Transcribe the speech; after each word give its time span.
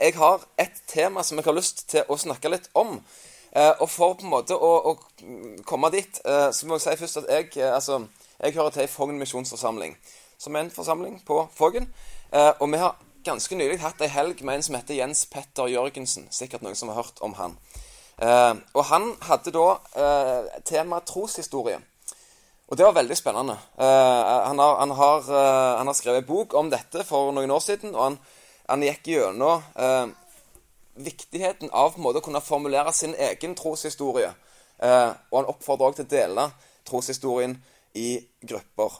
jeg 0.00 0.16
har 0.16 0.44
et 0.58 0.82
tema 0.88 1.22
som 1.22 1.38
jeg 1.38 1.44
har 1.44 1.56
lyst 1.56 1.84
til 1.92 2.08
å 2.08 2.16
snakke 2.18 2.52
litt 2.52 2.70
om. 2.78 2.98
Eh, 3.52 3.72
og 3.82 3.88
for 3.90 4.14
på 4.14 4.24
en 4.24 4.32
måte 4.32 4.56
å, 4.56 4.70
å 4.92 5.62
komme 5.66 5.90
dit, 5.92 6.20
eh, 6.24 6.48
så 6.54 6.66
må 6.66 6.78
jeg 6.78 6.86
si 6.86 6.96
først 7.02 7.20
at 7.22 7.28
jeg, 7.34 7.50
eh, 7.58 7.74
altså, 7.74 8.00
jeg 8.38 8.56
hører 8.56 8.76
til 8.76 8.86
i 8.86 8.90
Fogn 8.90 9.18
misjonsforsamling. 9.20 9.96
Som 10.40 10.56
er 10.56 10.64
en 10.64 10.72
forsamling 10.72 11.18
på 11.26 11.42
Fogn. 11.56 11.90
Eh, 12.32 12.52
og 12.60 12.70
vi 12.72 12.80
har 12.80 12.96
ganske 13.26 13.58
nylig 13.58 13.82
hatt 13.82 14.00
ei 14.00 14.08
helg 14.08 14.40
med 14.46 14.56
en 14.56 14.64
som 14.64 14.78
heter 14.78 14.96
Jens 14.96 15.26
Petter 15.28 15.68
Jørgensen. 15.68 16.30
Sikkert 16.32 16.64
noen 16.64 16.78
som 16.78 16.92
har 16.92 17.02
hørt 17.02 17.20
om 17.26 17.36
han. 17.36 17.58
Eh, 18.20 18.54
og 18.72 18.84
han 18.88 19.12
hadde 19.26 19.52
da 19.56 19.68
eh, 19.98 20.60
tema 20.64 21.02
troshistorie. 21.04 21.80
Og 22.70 22.78
det 22.78 22.86
var 22.86 22.94
veldig 22.94 23.16
spennende. 23.18 23.56
Uh, 23.74 24.44
han, 24.46 24.60
har, 24.62 24.76
han, 24.78 24.92
har, 24.94 25.24
han, 25.26 25.88
har, 25.90 25.96
skrevet 25.98 26.22
bok 26.22 26.52
om 26.54 26.68
dette 26.70 27.02
for 27.02 27.32
noen 27.34 27.50
år 27.50 27.64
siden, 27.64 27.96
og 27.96 28.04
han, 28.04 28.18
han 28.70 28.82
gikk 28.86 29.08
gjennom 29.10 29.62
eh, 29.74 30.06
viktigheten 30.94 31.70
av 31.72 31.90
på 31.90 31.98
en 31.98 32.04
måte 32.04 32.20
å 32.20 32.24
kunne 32.24 32.42
formulere 32.44 32.92
sin 32.94 33.14
egen 33.18 33.56
troshistorie. 33.58 34.32
og 34.80 35.36
han 35.36 35.48
oppfordrer 35.52 35.90
også 35.90 35.96
til 35.96 36.06
å 36.06 36.10
dele 36.10 36.44
troshistorien 36.88 37.56
i 37.94 38.20
grupper. 38.40 38.94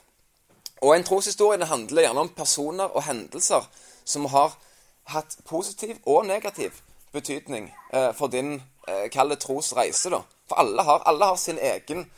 Og 0.83 0.97
En 0.97 1.05
troshistorie 1.05 1.65
handler 1.65 2.03
gjerne 2.03 2.21
om 2.21 2.29
personer 2.37 2.85
og 2.85 3.07
hendelser 3.07 3.65
som 4.05 4.27
har 4.27 4.59
hatt 5.05 5.39
positiv 5.49 5.97
og 6.05 6.27
negativ 6.27 6.83
betydning 7.13 7.71
for 8.15 8.29
din 8.29 8.63
eh, 8.89 9.09
kalde 9.11 9.37
trosreise. 9.37 10.11
da. 10.11 10.21
For 10.49 10.61
alle 10.61 10.83
har, 10.83 11.03
alle 11.07 11.25
har 11.25 11.37
sin 11.37 11.59
egen 11.59 12.11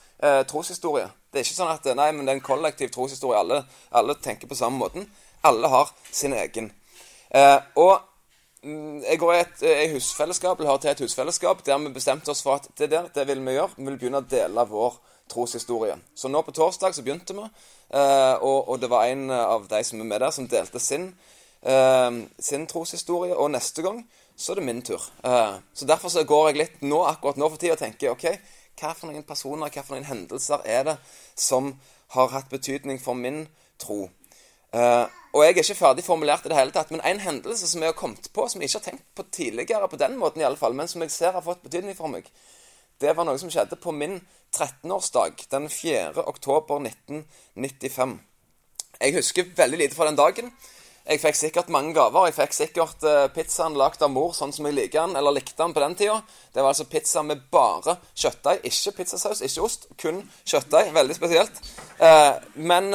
troshistorie. 0.49 1.09
Det 1.33 1.41
er 1.41 1.47
ikke 1.47 1.57
sånn 1.57 1.73
at 1.73 1.87
nei, 1.97 2.13
men 2.13 2.27
det 2.27 2.33
er 2.33 2.39
en 2.39 2.45
kollektiv 2.45 2.91
troshistorie. 2.95 3.39
Alle, 3.39 3.65
alle 3.91 4.15
tenker 4.15 4.47
på 4.47 4.59
samme 4.59 4.79
måten. 4.79 5.07
Alle 5.43 5.69
har 5.69 5.91
sin 6.11 6.33
egen. 6.33 6.73
Eh, 7.35 7.61
og 7.81 8.01
mm, 8.63 9.03
jeg 9.05 9.19
går 9.19 9.35
i 9.35 9.41
et, 9.41 9.63
et 9.63 9.93
husfellesskap, 9.95 10.61
eller 10.61 10.71
har 10.71 10.83
til 10.83 10.93
et 10.93 11.05
husfellesskap 11.05 11.65
der 11.67 11.79
vi 11.81 11.93
bestemte 11.95 12.31
oss 12.31 12.43
for 12.45 12.61
at 12.61 12.69
det 12.79 12.91
der, 12.93 13.09
det 13.15 13.27
vil 13.29 13.41
vi 13.47 13.57
gjøre. 13.57 13.77
Vi 13.77 13.87
vil 13.89 13.99
begynne 13.99 14.21
å 14.21 14.29
dele 14.29 14.67
vår 14.69 14.99
troshistorie. 15.33 15.97
Så 16.15 16.29
nå 16.29 16.43
på 16.45 16.53
torsdag 16.53 16.95
så 16.95 17.05
begynte 17.05 17.37
vi, 17.37 17.47
eh, 17.97 18.35
og, 18.35 18.69
og, 18.69 18.81
det 18.81 18.91
var 18.93 19.09
en 19.09 19.31
av 19.31 19.69
de 19.69 19.85
som 19.85 20.01
er 20.01 20.11
med 20.11 20.21
der, 20.21 20.35
som 20.35 20.49
delte 20.49 20.83
sin, 20.83 21.15
eh, 21.63 22.11
sin 22.39 22.67
troshistorie. 22.69 23.37
Og 23.37 23.51
neste 23.55 23.85
gang 23.85 24.03
så 24.37 24.53
er 24.53 24.61
det 24.61 24.67
min 24.69 24.83
tur. 24.83 25.01
Eh, 25.25 25.55
så 25.75 25.89
derfor 25.89 26.13
så 26.13 26.27
går 26.29 26.51
jeg 26.51 26.61
litt 26.61 26.85
nå, 26.85 27.01
akkurat 27.09 27.41
nå 27.41 27.49
for 27.49 27.61
tida 27.61 27.79
og 27.79 27.81
tenker 27.85 28.13
OK 28.13 28.29
hva 28.81 28.95
for 28.97 29.13
noen 29.13 29.25
personer, 29.25 29.69
hva 29.69 29.83
for 29.85 29.95
noen 29.95 30.09
hendelser 30.09 30.63
er 30.65 30.87
det 30.89 30.95
som 31.39 31.69
har 32.17 32.31
hatt 32.33 32.49
betydning 32.51 32.99
for 33.01 33.15
min 33.15 33.45
tro? 33.79 34.07
Og 35.33 35.45
jeg 35.45 35.55
er 35.55 35.63
ikke 35.63 35.79
ferdig 35.79 36.05
formulert 36.05 36.45
i 36.45 36.51
det 36.53 36.59
hele 36.59 36.75
tatt, 36.75 36.91
men 36.93 37.01
en 37.09 37.21
hendelse 37.23 37.69
som 37.69 37.81
jeg 37.81 37.89
har 37.89 37.97
kommet 37.97 38.29
på, 38.37 38.45
som 38.49 38.61
jeg 38.61 38.69
ikke 38.69 38.81
har 38.81 38.89
tenkt 38.91 39.07
på 39.17 39.25
tidligere 39.33 39.89
på 39.89 40.01
den 40.01 40.19
måten 40.21 40.43
i 40.43 40.45
alle 40.45 40.61
fall, 40.61 40.77
men 40.77 40.91
som 40.91 41.05
jeg 41.05 41.15
ser 41.15 41.33
har 41.33 41.45
fått 41.45 41.63
betydning 41.65 41.97
for 41.97 42.13
meg, 42.13 42.29
det 43.01 43.15
var 43.17 43.27
noe 43.27 43.41
som 43.41 43.51
skjedde 43.51 43.79
på 43.81 43.95
min 43.97 44.21
13-årsdag 44.53 45.47
den 45.51 45.71
4. 45.73 46.13
oktober 46.29 46.85
1995. 46.85 48.19
Jeg 49.01 49.17
husker 49.17 49.49
veldig 49.57 49.81
lite 49.81 49.97
fra 49.97 50.07
den 50.11 50.21
dagen. 50.21 50.53
Jeg 51.03 51.19
fikk 51.19 51.35
sikkert 51.35 51.73
mange 51.75 51.95
gaver. 51.97 52.29
Jeg 52.29 52.37
fikk 52.37 52.53
sikkert 52.55 53.03
uh, 53.03 53.25
pizzaen 53.35 53.75
lagd 53.75 54.05
av 54.05 54.13
mor 54.13 54.37
sånn 54.37 54.53
som 54.55 54.69
jeg 54.69 54.77
liker 54.77 55.01
den, 55.01 55.17
eller 55.19 55.35
likte 55.35 55.59
den 55.59 55.75
på 55.75 55.83
den 55.83 55.97
tida. 55.99 56.21
Det 56.55 56.63
var 56.63 56.71
altså 56.71 56.87
pizza 56.87 57.25
med 57.27 57.43
bare 57.51 57.97
kjøttdeig. 58.15 58.63
Ikke 58.69 58.95
pizzasaus, 59.01 59.43
ikke 59.43 59.65
ost. 59.67 59.89
Kun 59.99 60.21
kjøttdeig. 60.45 60.93
Veldig 60.95 61.17
spesielt. 61.19 61.59
Uh, 61.99 62.39
men 62.55 62.93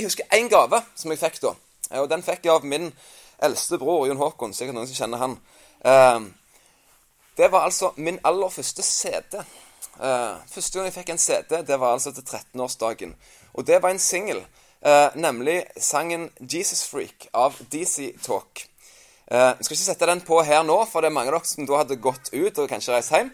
jeg 0.00 0.08
husker 0.08 0.36
én 0.36 0.50
gave 0.50 0.82
som 0.96 1.12
jeg 1.12 1.20
fikk 1.20 1.40
da. 1.44 1.54
og 2.00 2.10
den 2.10 2.22
fikk 2.24 2.44
jeg 2.44 2.54
av 2.54 2.64
min 2.64 2.90
eldste 3.42 3.78
bror 3.80 4.06
Jon 4.08 4.20
Håkon. 4.20 4.54
Sikkert 4.56 4.76
noen 4.76 4.88
som 4.88 4.96
kjenner 4.96 5.20
han. 5.20 5.36
det 7.36 7.48
var 7.52 7.66
altså 7.68 7.92
min 7.96 8.18
aller 8.24 8.48
første 8.48 8.82
CD. 8.82 9.36
første 10.50 10.78
gang 10.78 10.88
jeg 10.88 10.96
fikk 10.96 11.12
en 11.12 11.18
CD, 11.18 11.62
det 11.66 11.80
var 11.80 11.92
altså 11.92 12.12
til 12.12 12.24
13-årsdagen. 12.24 13.14
Og 13.54 13.66
det 13.66 13.82
var 13.82 13.90
en 13.90 13.98
singel 13.98 14.44
Uh, 14.86 15.20
nemlig 15.20 15.64
sangen 15.76 16.30
'Jesus 16.40 16.88
Freak' 16.88 17.28
av 17.34 17.52
DC 17.72 18.16
Talk. 18.26 18.66
Jeg 19.30 19.56
skal 19.60 19.74
ikke 19.74 19.84
sette 19.84 20.06
den 20.06 20.20
på 20.20 20.42
her 20.42 20.62
nå, 20.62 20.84
for 20.92 21.00
det 21.00 21.06
er 21.06 21.12
mange 21.12 21.30
av 21.30 21.36
dere 21.36 21.46
som 21.46 21.66
da 21.68 21.76
hadde 21.82 22.00
gått 22.02 22.32
ut 22.32 22.58
og 22.58 22.68
kanskje 22.68 22.94
reist 22.94 23.12
hjem. 23.14 23.28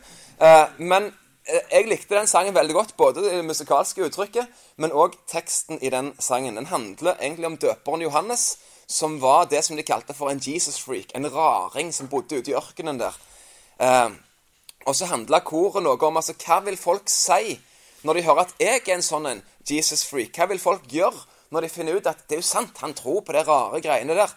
Men 0.76 1.06
jeg 1.46 1.86
likte 1.86 2.16
den 2.16 2.26
sangen 2.26 2.54
veldig 2.54 2.74
godt, 2.74 2.96
både 2.98 3.22
det 3.22 3.44
musikalske 3.46 4.02
uttrykket, 4.08 4.48
men 4.82 4.94
òg 4.94 5.14
teksten 5.30 5.78
i 5.78 5.90
den 5.94 6.12
sangen. 6.18 6.58
Den 6.58 6.66
handler 6.66 7.20
egentlig 7.20 7.46
om 7.46 7.58
døperen 7.62 8.02
Johannes, 8.02 8.56
som 8.86 9.20
var 9.22 9.46
det 9.50 9.64
som 9.64 9.78
de 9.78 9.84
kalte 9.86 10.14
for 10.14 10.30
en 10.30 10.42
Jesus 10.42 10.78
freak. 10.82 11.14
En 11.14 11.28
raring 11.30 11.92
som 11.94 12.10
bodde 12.10 12.40
ute 12.40 12.50
i 12.50 12.58
ørkenen 12.58 12.98
der. 12.98 13.14
og 14.86 14.94
så 14.94 15.06
handla 15.10 15.40
koret 15.42 15.82
noe 15.82 15.98
om 15.98 16.16
altså, 16.16 16.34
hva 16.46 16.60
vil 16.64 16.76
folk 16.78 17.08
si 17.10 17.58
når 18.02 18.14
de 18.14 18.22
hører 18.22 18.40
at 18.44 18.54
jeg 18.62 18.82
er 18.86 18.94
en 18.94 19.02
sånn 19.02 19.26
en 19.26 19.42
Jesus 19.66 20.04
freak? 20.06 20.36
Hva 20.36 20.46
vil 20.46 20.62
folk 20.62 20.86
gjøre 20.90 21.26
når 21.50 21.66
de 21.66 21.70
finner 21.70 21.98
ut 21.98 22.06
at 22.06 22.26
det 22.26 22.38
er 22.38 22.42
jo 22.42 22.46
sant, 22.46 22.78
han 22.82 22.94
tror 22.94 23.22
på 23.26 23.34
de 23.34 23.42
rare 23.46 23.80
greiene 23.82 24.14
der. 24.18 24.30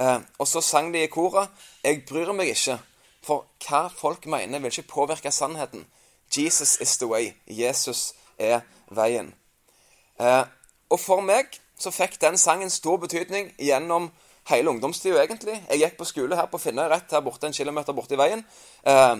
Eh, 0.00 0.18
og 0.38 0.48
så 0.48 0.60
sang 0.64 0.92
de 0.92 1.04
i 1.04 1.12
koret 1.12 1.48
'Jeg 1.84 2.04
bryr 2.08 2.32
meg 2.32 2.48
ikke, 2.48 2.78
for 3.22 3.44
hva 3.66 3.88
folk 3.88 4.26
mener, 4.26 4.58
vil 4.58 4.72
ikke 4.72 4.92
påvirke 4.92 5.28
sannheten'. 5.28 5.84
Jesus 6.30 6.80
is 6.80 6.96
the 6.98 7.08
way. 7.08 7.34
Jesus 7.46 8.14
er 8.38 8.62
veien. 8.94 9.32
Eh, 10.20 10.44
og 10.90 11.00
for 11.00 11.24
meg 11.24 11.58
så 11.80 11.92
fikk 11.94 12.18
den 12.20 12.38
sangen 12.38 12.70
stor 12.70 12.98
betydning 13.02 13.50
gjennom 13.58 14.10
hele 14.50 14.70
ungdomstida, 14.72 15.22
egentlig. 15.22 15.56
Jeg 15.68 15.80
gikk 15.82 15.98
på 15.98 16.08
skole 16.08 16.36
her 16.36 16.48
på 16.50 16.60
Finnøy, 16.60 16.88
rett 16.90 17.12
her 17.12 17.22
borte, 17.24 17.48
en 17.48 17.56
kilometer 17.56 17.96
borte 17.96 18.16
i 18.16 18.20
veien. 18.20 18.44
Eh, 18.84 19.16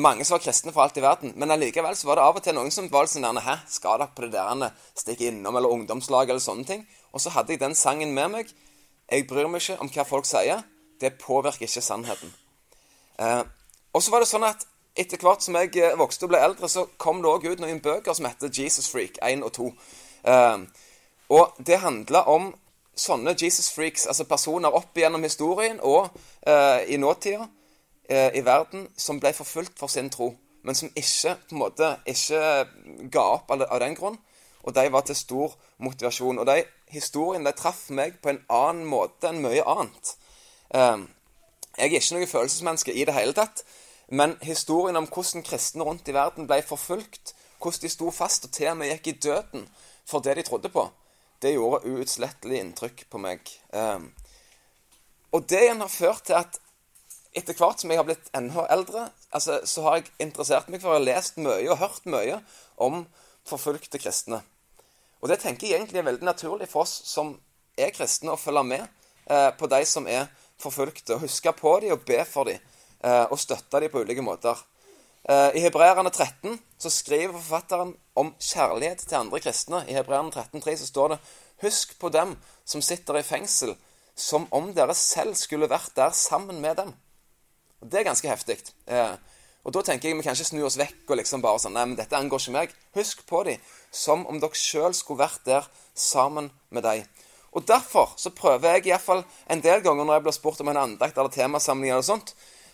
mange 0.00 0.24
som 0.24 0.36
var 0.36 0.44
kristne 0.44 0.72
for 0.72 0.84
alt 0.84 0.98
i 0.98 1.04
verden. 1.04 1.34
Men 1.36 1.50
allikevel 1.50 1.96
så 1.98 2.06
var 2.08 2.20
det 2.20 2.26
av 2.26 2.38
og 2.38 2.44
til 2.44 2.54
noen 2.54 2.70
som 2.74 2.88
var 2.90 3.10
sånn 3.10 3.42
Hæ, 3.42 3.56
skal 3.68 3.98
dere 3.98 4.14
på 4.14 4.26
det 4.26 4.32
der 4.34 4.74
stikke 4.94 5.30
innom, 5.30 5.56
eller 5.56 5.72
ungdomslag, 5.74 6.30
eller 6.30 6.42
sånne 6.42 6.66
ting? 6.66 6.84
Og 7.12 7.20
så 7.20 7.32
hadde 7.34 7.54
jeg 7.54 7.62
den 7.62 7.74
sangen 7.74 8.14
med 8.14 8.30
meg. 8.30 8.52
Jeg 9.10 9.26
bryr 9.26 9.48
meg 9.50 9.62
ikke 9.62 9.80
om 9.82 9.90
hva 9.90 10.06
folk 10.06 10.26
sier. 10.26 10.62
Det 11.00 11.16
påvirker 11.18 11.66
ikke 11.66 11.82
sannheten. 11.82 12.34
Eh, 13.18 13.42
og 13.92 14.02
så 14.02 14.12
var 14.12 14.22
det 14.22 14.30
sånn 14.30 14.46
at 14.46 14.66
etter 14.96 15.22
hvert 15.22 15.44
som 15.44 15.56
jeg 15.58 15.76
eh, 15.78 15.98
vokste 15.98 16.26
og 16.26 16.34
ble 16.34 16.42
eldre, 16.42 16.68
så 16.68 16.86
kom 16.98 17.22
det 17.22 17.30
òg 17.30 17.46
ut 17.50 17.62
noen 17.62 17.82
bøker 17.82 18.16
som 18.16 18.26
heter 18.28 18.50
Jesus 18.52 18.90
Freak 18.90 19.20
1 19.22 19.44
og 19.46 19.52
2. 19.56 19.70
Eh, 20.30 20.58
og 21.30 21.62
det 21.66 21.78
handla 21.84 22.24
om 22.26 22.50
sånne 23.00 23.34
Jesus 23.38 23.70
Freaks, 23.72 24.06
altså 24.06 24.26
personer 24.28 24.74
opp 24.74 24.96
igjennom 24.98 25.22
historien 25.24 25.78
og 25.80 26.10
eh, 26.46 26.90
i 26.92 26.98
nåtida 27.00 27.46
eh, 28.10 28.30
i 28.36 28.42
verden 28.44 28.88
som 28.98 29.20
ble 29.22 29.32
forfulgt 29.36 29.78
for 29.80 29.92
sin 29.92 30.10
tro, 30.12 30.32
men 30.66 30.76
som 30.76 30.90
ikke 30.90 31.36
på 31.48 31.56
en 31.56 31.62
måte, 31.62 31.94
ikke 32.04 32.42
ga 33.12 33.24
opp 33.38 33.52
av, 33.54 33.64
den 33.80 33.96
grunn. 33.96 34.18
Og 34.60 34.74
de 34.76 34.90
var 34.92 35.06
til 35.08 35.16
stor 35.16 35.54
motivasjon. 35.80 36.36
Og 36.42 36.44
de 36.44 36.66
historiene 36.92 37.48
de 37.48 37.56
traff 37.56 37.86
meg 37.96 38.18
på 38.20 38.28
en 38.28 38.42
annen 38.52 38.84
måte 38.84 39.30
enn 39.30 39.40
mye 39.40 39.64
annet. 39.64 40.10
Eh, 40.74 41.06
jeg 41.78 41.86
er 41.86 41.96
ikke 42.02 42.18
noe 42.18 42.28
følelsesmenneske 42.28 42.92
i 42.92 43.06
det 43.08 43.16
hele 43.16 43.32
tatt. 43.32 43.64
Men 44.10 44.34
historien 44.42 44.98
om 44.98 45.06
hvordan 45.06 45.44
kristne 45.46 45.86
rundt 45.86 46.08
i 46.10 46.14
verden 46.14 46.48
ble 46.50 46.60
forfulgt, 46.66 47.34
hvordan 47.62 47.84
de 47.84 47.92
sto 47.92 48.10
fast 48.14 48.48
og 48.48 48.54
til 48.54 48.72
og 48.72 48.80
med 48.80 48.90
gikk 48.94 49.12
i 49.12 49.18
døden 49.28 49.68
for 50.08 50.24
det 50.24 50.36
de 50.38 50.46
trodde 50.46 50.72
på, 50.72 50.88
det 51.40 51.54
gjorde 51.54 51.86
uutslettelig 51.86 52.58
inntrykk 52.58 53.04
på 53.10 53.20
meg. 53.22 53.46
Eh, 53.72 54.02
og 55.30 55.46
det 55.48 55.62
igjen 55.62 55.84
har 55.84 55.92
ført 55.92 56.26
til 56.26 56.40
at 56.40 56.58
etter 57.38 57.54
hvert 57.54 57.78
som 57.78 57.92
jeg 57.92 58.00
har 58.00 58.06
blitt 58.08 58.30
enda 58.34 58.64
eldre, 58.74 59.06
altså, 59.30 59.60
så 59.64 59.84
har 59.86 60.00
jeg 60.00 60.10
interessert 60.26 60.70
meg 60.70 60.82
for 60.82 60.90
å 60.90 60.98
ha 60.98 61.02
lest 61.04 61.38
mye 61.38 61.68
og 61.70 61.78
hørt 61.78 62.08
mye 62.10 62.40
om 62.82 63.04
forfulgte 63.46 64.00
kristne. 64.02 64.40
Og 65.20 65.30
det 65.30 65.38
tenker 65.42 65.68
jeg 65.68 65.78
egentlig 65.78 66.00
er 66.00 66.08
veldig 66.08 66.26
naturlig 66.26 66.66
for 66.72 66.82
oss 66.82 66.96
som 67.06 67.36
er 67.78 67.92
kristne, 67.94 68.34
å 68.34 68.40
følge 68.40 68.64
med 68.66 68.82
eh, 68.82 69.50
på 69.54 69.68
de 69.70 69.80
som 69.86 70.08
er 70.10 70.26
forfulgte. 70.60 71.14
Og 71.14 71.28
huske 71.28 71.52
på 71.54 71.76
dem 71.84 71.94
og 71.94 72.04
be 72.08 72.24
for 72.26 72.50
dem, 72.50 72.58
og 73.00 73.38
støtte 73.40 73.80
dem 73.80 73.92
på 73.92 74.02
ulike 74.04 74.22
måter. 74.24 74.58
Eh, 75.28 75.56
I 75.56 75.60
Hebreerne 75.60 76.10
13 76.10 76.58
så 76.78 76.90
skriver 76.90 77.36
forfatteren 77.36 77.92
om 78.16 78.32
kjærlighet 78.40 79.04
til 79.04 79.18
andre 79.18 79.40
kristne. 79.40 79.82
I 79.88 79.96
Hebreerne 79.98 80.32
13,3 80.32 80.76
så 80.80 80.86
står 80.86 81.08
det 81.08 81.18
Husk 81.60 81.98
på 82.00 82.08
dem 82.08 82.38
som 82.64 82.80
sitter 82.82 83.18
i 83.18 83.22
fengsel, 83.22 83.74
som 84.16 84.46
om 84.50 84.72
dere 84.74 84.94
selv 84.96 85.34
skulle 85.36 85.68
vært 85.68 85.92
der 85.96 86.14
sammen 86.16 86.60
med 86.60 86.76
dem. 86.76 86.94
Og 87.80 87.90
Det 87.90 88.00
er 88.00 88.08
ganske 88.08 88.28
heftig. 88.28 88.58
Eh, 88.86 89.12
og 89.64 89.74
da 89.74 89.82
tenker 89.82 90.08
jeg 90.08 90.16
vi 90.16 90.22
kan 90.22 90.32
ikke 90.32 90.44
snu 90.44 90.64
oss 90.64 90.78
vekk 90.80 91.10
og 91.10 91.18
liksom 91.20 91.42
bare 91.44 91.60
sånn 91.60 91.74
Nei, 91.76 91.84
men 91.84 91.96
dette 91.96 92.16
angår 92.16 92.40
ikke 92.40 92.56
meg. 92.56 92.72
Husk 92.96 93.26
på 93.28 93.42
dem 93.44 93.60
som 93.92 94.24
om 94.26 94.40
dere 94.40 94.56
sjøl 94.56 94.94
skulle 94.96 95.20
vært 95.20 95.44
der 95.44 95.68
sammen 95.94 96.48
med 96.70 96.82
dem. 96.82 97.04
Og 97.52 97.66
derfor 97.68 98.14
så 98.16 98.30
prøver 98.30 98.78
jeg 98.78 98.86
iallfall 98.86 99.24
en 99.50 99.60
del 99.60 99.82
ganger 99.84 100.06
når 100.06 100.16
jeg 100.16 100.24
blir 100.24 100.36
spurt 100.38 100.60
om 100.64 100.68
en 100.72 100.80
andakt 100.80 101.18
eller 101.18 101.34
temasamling 101.34 101.92
eller 101.92 102.06
sånt, 102.06 102.32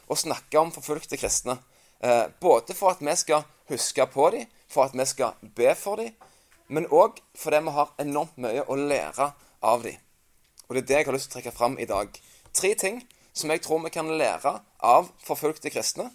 å 0.09 0.19
snakke 0.19 0.61
om 0.61 0.73
forfulgte 0.75 1.19
kristne. 1.21 1.59
Eh, 2.01 2.27
både 2.41 2.75
for 2.75 2.95
at 2.95 3.03
vi 3.03 3.17
skal 3.17 3.45
huske 3.71 4.07
på 4.13 4.31
dem, 4.31 4.47
for 4.69 4.85
at 4.85 4.95
vi 4.95 5.07
skal 5.07 5.37
be 5.57 5.75
for 5.75 5.97
dem, 5.97 6.15
men 6.69 6.89
òg 6.91 7.21
fordi 7.39 7.63
vi 7.63 7.75
har 7.77 7.93
enormt 8.03 8.39
mye 8.43 8.65
å 8.67 8.77
lære 8.77 9.31
av 9.63 9.83
dem. 9.87 9.99
Og 10.67 10.75
det 10.75 10.83
er 10.83 10.87
det 10.87 10.97
jeg 10.97 11.07
har 11.07 11.15
lyst 11.15 11.31
til 11.31 11.39
å 11.39 11.41
trekke 11.41 11.57
fram 11.57 11.79
i 11.79 11.87
dag. 11.87 12.11
Tre 12.53 12.75
ting 12.75 13.01
som 13.37 13.51
jeg 13.51 13.63
tror 13.63 13.85
vi 13.85 13.93
kan 13.95 14.11
lære 14.19 14.57
av 14.83 15.11
forfulgte 15.23 15.71
kristne. 15.71 16.11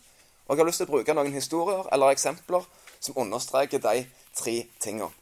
Og 0.47 0.55
jeg 0.55 0.63
har 0.63 0.67
lyst 0.67 0.83
til 0.83 0.89
å 0.89 0.95
bruke 0.97 1.15
noen 1.15 1.33
historier 1.33 1.87
eller 1.93 2.11
eksempler 2.11 2.65
som 2.99 3.17
understreker 3.23 3.79
de 3.79 4.05
tre 4.35 4.55
tingene. 4.83 5.20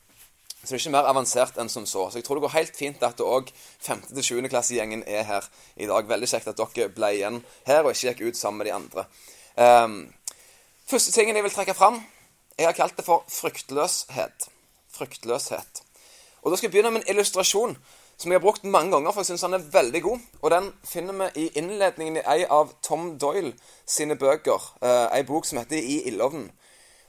Så 0.60 0.76
det 0.76 0.76
er 0.76 0.82
ikke 0.82 0.92
mer 0.98 1.08
avansert 1.08 1.58
enn 1.62 1.70
som 1.72 1.86
så. 1.88 2.10
Så 2.10 2.20
jeg 2.20 2.26
tror 2.28 2.36
det 2.36 2.44
går 2.44 2.58
helt 2.58 2.76
fint 2.76 3.04
at 3.08 3.22
òg 3.24 3.52
5. 3.80 4.02
til 4.12 4.24
7. 4.24 4.48
klassegjengen 4.52 5.06
er 5.08 5.24
her 5.24 5.46
i 5.80 5.88
dag. 5.88 6.08
Veldig 6.10 6.28
kjekt 6.28 6.52
at 6.52 6.60
dere 6.60 6.90
ble 6.92 7.14
igjen 7.16 7.40
her 7.68 7.86
og 7.86 7.94
ikke 7.94 8.12
gikk 8.12 8.26
ut 8.28 8.40
sammen 8.40 8.60
med 8.60 8.68
de 8.68 8.76
andre. 8.76 9.06
Um, 9.56 10.02
første 10.90 11.16
tingen 11.16 11.36
jeg 11.36 11.48
vil 11.48 11.56
trekke 11.56 11.78
fram, 11.78 12.02
jeg 12.60 12.68
har 12.68 12.76
kalt 12.76 12.98
det 12.98 13.06
for 13.08 13.24
fryktløshet. 13.32 14.50
Fryktløshet. 14.92 15.84
Og 16.44 16.52
Da 16.52 16.58
skal 16.58 16.68
jeg 16.68 16.72
begynne 16.72 16.92
med 16.92 17.02
en 17.02 17.16
illustrasjon 17.16 17.78
som 18.18 18.32
jeg 18.32 18.40
har 18.40 18.44
brukt 18.44 18.64
mange 18.64 18.92
ganger, 18.92 19.12
for 19.12 19.22
jeg 19.22 19.26
syns 19.26 19.42
den 19.42 19.54
er 19.54 19.70
veldig 19.72 20.02
god. 20.04 20.20
Og 20.42 20.52
Den 20.52 20.74
finner 20.84 21.14
vi 21.14 21.44
i 21.44 21.52
innledningen 21.56 22.18
i 22.18 22.26
ei 22.28 22.46
av 22.50 22.74
Tom 22.84 23.18
Doyle 23.20 23.54
sine 23.88 24.16
bøker. 24.16 24.60
Uh, 24.84 25.08
ei 25.16 25.24
bok 25.24 25.46
som 25.46 25.58
heter 25.58 25.78
I 25.78 26.02
ildovnen. 26.12 26.52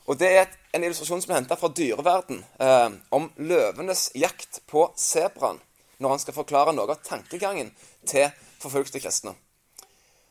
Og 0.09 0.19
Det 0.19 0.29
er 0.29 0.49
en 0.75 0.85
illustrasjon 0.85 1.23
som 1.23 1.33
er 1.33 1.41
henta 1.41 1.57
fra 1.59 1.69
dyreverden, 1.69 2.45
eh, 2.59 2.91
om 3.11 3.31
løvenes 3.37 4.11
jakt 4.15 4.61
på 4.67 4.93
sebraen. 4.97 5.61
Når 6.01 6.09
han 6.09 6.19
skal 6.19 6.35
forklare 6.35 6.73
noe 6.73 6.89
av 6.91 7.03
tankegangen 7.05 7.75
til 8.07 8.31
forfulgte 8.61 9.01
kristne. 9.01 9.35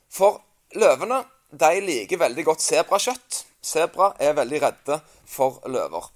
For 0.10 0.42
løvene 0.74 1.24
de 1.51 1.81
liker 1.81 2.18
veldig 2.18 2.45
godt 2.45 2.62
sebrakjøtt. 2.66 3.44
Sebra 3.62 4.13
er 4.19 4.33
veldig 4.33 4.62
redde 4.62 5.00
for 5.27 5.60
løver. 5.68 6.10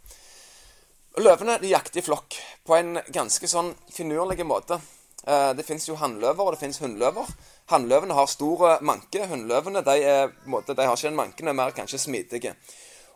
Løvene 1.21 1.59
de 1.61 1.69
jakter 1.69 2.01
i 2.01 2.05
flokk 2.05 2.39
på 2.65 2.75
en 2.77 2.97
ganske 3.13 3.47
sånn 3.49 3.73
finurlig 3.93 4.45
måte. 4.47 4.79
Eh, 5.27 5.51
det 5.53 5.65
fins 5.67 5.85
jo 5.87 5.97
hannløver, 5.99 6.43
og 6.43 6.55
det 6.55 6.61
fins 6.63 6.81
hunnløver. 6.81 7.29
Hannløvene 7.71 8.15
har 8.17 8.31
stor 8.31 8.79
manke. 8.81 9.27
Hunnløvene 9.29 9.83
de, 9.85 9.99
er, 10.01 10.33
de 10.33 10.87
har 10.87 10.97
ikke 10.97 11.11
en 11.11 11.19
manke, 11.19 11.43
de 11.43 11.51
er 11.51 11.59
mer 11.59 11.75
kanskje 11.75 12.01
smidige. 12.01 12.55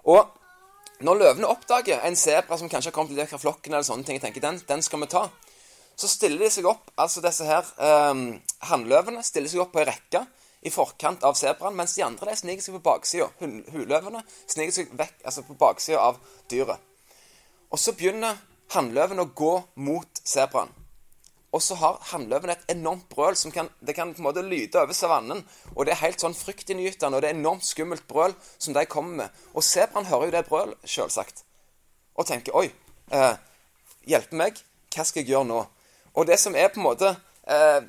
Og 0.06 1.04
når 1.06 1.20
løvene 1.22 1.50
oppdager 1.50 2.02
en 2.06 2.16
sebra 2.18 2.58
som 2.58 2.70
kanskje 2.70 2.92
har 2.92 2.96
kommet 2.96 3.18
litt 3.18 3.30
fra 3.30 3.42
flokken, 3.42 3.74
eller 3.74 3.86
sånne 3.86 4.08
ting, 4.08 4.18
og 4.18 4.26
tenker 4.26 4.44
den, 4.44 4.62
den 4.68 4.84
skal 4.86 5.04
vi 5.04 5.10
ta, 5.12 5.28
så 5.98 6.10
stiller 6.10 6.46
de 6.46 6.50
seg 6.54 6.68
opp, 6.70 6.92
altså 6.98 7.22
disse 7.26 7.46
her 7.46 7.66
eh, 7.82 8.24
hannløvene 8.70 9.24
stiller 9.26 9.50
seg 9.50 9.64
opp 9.64 9.74
på 9.74 9.82
ei 9.82 9.88
rekke 9.90 10.24
i 10.66 10.74
forkant 10.74 11.24
av 11.26 11.38
sebraen, 11.38 11.78
mens 11.78 11.96
de 11.98 12.06
andre 12.06 12.34
de 12.34 12.42
sniker 12.42 12.66
seg 12.66 12.78
på 12.78 12.84
baksida. 12.86 13.30
Huløvene 13.42 14.24
sniker 14.46 14.74
seg 14.74 14.94
vekk, 14.98 15.18
altså 15.24 15.46
på 15.48 15.58
baksida 15.58 16.02
av 16.10 16.20
dyret. 16.52 16.82
Og 17.72 17.82
så 17.82 17.94
begynner 17.98 18.38
hannløven 18.74 19.22
å 19.22 19.30
gå 19.38 19.54
mot 19.86 20.22
sebraen. 20.24 20.74
Og 21.58 21.64
så 21.64 21.74
har 21.80 21.98
hannløven 22.12 22.52
et 22.54 22.68
enormt 22.70 23.08
brøl 23.10 23.36
som 23.40 23.50
kan, 23.54 23.70
det 23.82 23.96
kan 23.98 24.12
på 24.14 24.22
en 24.22 24.28
måte 24.28 24.44
lyde 24.46 24.78
over 24.78 24.94
savannen. 24.94 25.40
Og 25.74 25.88
det 25.88 25.96
er 25.96 26.04
helt 26.04 26.22
sånn 26.22 26.38
fryktinngytende, 26.38 27.18
og 27.18 27.24
det 27.24 27.32
er 27.32 27.38
enormt 27.40 27.66
skummelt 27.66 28.06
brøl 28.10 28.36
som 28.60 28.76
de 28.78 28.84
kommer 28.86 29.24
med. 29.24 29.40
Og 29.58 29.66
sebraen 29.66 30.06
hører 30.06 30.30
jo 30.30 30.36
det 30.36 30.44
brølet, 30.46 30.84
selvsagt. 30.86 31.42
Og 32.14 32.30
tenker 32.30 32.54
Oi, 32.58 32.68
eh, 33.10 33.40
hjelpe 34.06 34.38
meg. 34.38 34.60
Hva 34.94 35.06
skal 35.06 35.24
jeg 35.24 35.32
gjøre 35.32 35.50
nå? 35.50 35.64
Og 36.14 36.30
det 36.30 36.38
som 36.42 36.54
er 36.58 36.70
på 36.70 36.78
en 36.78 36.86
måte 36.86 37.10
eh, 37.10 37.80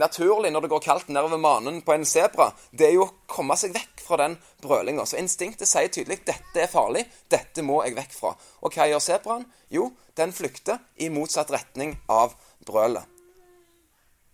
naturlig 0.00 0.52
når 0.54 0.64
det 0.64 0.70
går 0.72 0.84
kaldt 0.86 1.12
nedover 1.12 1.40
manen 1.40 1.82
på 1.84 1.92
en 1.92 2.08
sebra, 2.08 2.48
det 2.72 2.88
er 2.88 2.94
jo 2.96 3.04
å 3.04 3.12
komme 3.28 3.58
seg 3.60 3.74
vekk 3.76 4.04
fra 4.06 4.22
den 4.22 4.38
brølinga. 4.64 5.04
Så 5.04 5.20
instinktet 5.20 5.68
sier 5.68 5.92
tydelig 5.92 6.22
dette 6.24 6.64
er 6.64 6.72
farlig, 6.72 7.04
dette 7.28 7.64
må 7.64 7.82
jeg 7.84 7.98
vekk 7.98 8.16
fra. 8.16 8.32
Og 8.64 8.72
hva 8.72 8.88
gjør 8.88 9.04
sebraen? 9.04 9.44
Jo, 9.72 9.90
den 10.16 10.32
flykter 10.36 10.80
i 10.96 11.12
motsatt 11.12 11.52
retning 11.52 11.98
av 12.08 12.32
brølet. 12.32 12.48